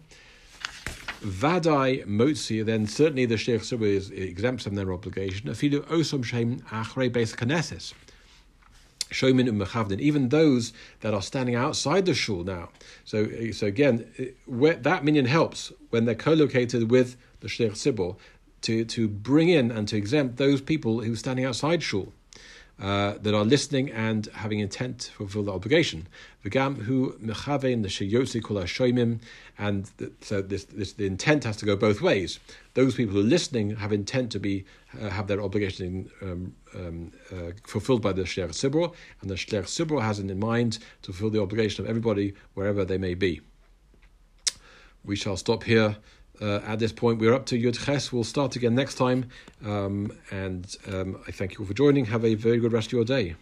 Vadai 1.23 2.07
Motzi, 2.07 2.65
then 2.65 2.87
certainly 2.87 3.25
the 3.25 3.39
Sheikh 3.39 3.63
Subah 3.63 3.87
is 3.87 4.11
exempt 4.11 4.63
from 4.63 4.75
their 4.75 4.93
obligation. 4.93 5.49
Afilu 5.49 5.83
Osom 5.91 6.23
Shem 6.23 6.61
Achrei 6.71 7.11
Beis. 7.11 7.95
Shomin 9.11 9.49
and 9.49 10.01
even 10.01 10.29
those 10.29 10.73
that 11.01 11.15
are 11.15 11.23
standing 11.23 11.55
outside 11.55 12.07
the 12.07 12.15
shul 12.15 12.45
now. 12.45 12.71
So, 13.05 13.51
so 13.53 13.67
again, 13.67 14.07
where, 14.47 14.75
that 14.75 15.05
minyan 15.05 15.27
helps 15.27 15.73
when 15.91 16.05
they're 16.05 16.15
co-located 16.15 16.91
with 16.91 17.17
the 17.41 17.49
Sheikh 17.49 17.73
Sibor 17.73 18.17
to, 18.63 18.85
to 18.85 19.09
bring 19.09 19.49
in 19.49 19.71
and 19.71 19.87
to 19.89 19.97
exempt 19.97 20.37
those 20.37 20.61
people 20.61 21.01
who 21.01 21.13
are 21.13 21.17
standing 21.17 21.45
outside 21.45 21.83
shul 21.83 22.13
uh, 22.81 23.15
that 23.23 23.35
are 23.35 23.45
listening 23.45 23.91
and 23.91 24.27
having 24.35 24.61
intent 24.61 24.99
to 25.01 25.13
fulfill 25.13 25.45
the 25.45 25.53
obligation. 25.53 26.07
V'gam 26.45 26.83
hu 26.83 27.13
mechavein 27.19 27.83
the 27.83 27.89
sheyotzi 27.89 28.43
kol 28.43 28.57
shoymim, 28.59 29.21
and 29.59 29.91
so 30.21 30.43
this, 30.43 30.65
this 30.65 30.93
the 30.93 31.07
intent 31.07 31.45
has 31.45 31.57
to 31.57 31.65
go 31.65 31.75
both 31.75 32.03
ways. 32.03 32.39
Those 32.75 32.95
people 32.95 33.15
who 33.15 33.21
are 33.21 33.25
listening 33.25 33.77
have 33.77 33.93
intent 33.93 34.31
to 34.33 34.39
be 34.39 34.65
uh, 35.01 35.09
have 35.09 35.27
their 35.27 35.41
obligation 35.41 36.11
um, 36.21 36.55
um, 36.75 37.13
uh, 37.33 37.53
fulfilled 37.65 38.03
by 38.03 38.13
the 38.13 38.23
shler 38.23 38.49
sibor, 38.49 38.93
and 39.23 39.31
the 39.31 39.37
shler 39.37 39.63
sibor 39.63 40.03
has 40.03 40.19
in 40.19 40.39
mind 40.39 40.79
to 41.03 41.13
fulfill 41.13 41.31
the 41.31 41.41
obligation 41.41 41.85
of 41.85 41.89
everybody 41.89 42.35
wherever 42.55 42.85
they 42.85 42.99
may 42.99 43.15
be. 43.15 43.41
We 45.05 45.17
shall 45.17 45.37
stop 45.37 45.63
here. 45.63 45.97
Uh, 46.41 46.61
at 46.67 46.79
this 46.79 46.93
point, 46.93 47.19
we're 47.19 47.35
up 47.35 47.47
to 47.47 47.59
Yud 47.59 47.85
Ches. 47.85 48.13
We'll 48.13 48.25
start 48.25 48.57
again 48.57 48.75
next 48.75 48.97
time. 48.97 49.27
Um, 49.65 50.13
and 50.31 50.75
um, 50.93 51.23
I 51.27 51.31
thank 51.31 51.55
you 51.55 51.61
all 51.61 51.67
for 51.67 51.75
joining. 51.75 52.07
Have 52.07 52.25
a 52.25 52.35
very 52.35 52.59
good 52.59 52.73
rest 52.73 52.89
of 52.89 52.93
your 52.93 53.05
day. 53.05 53.37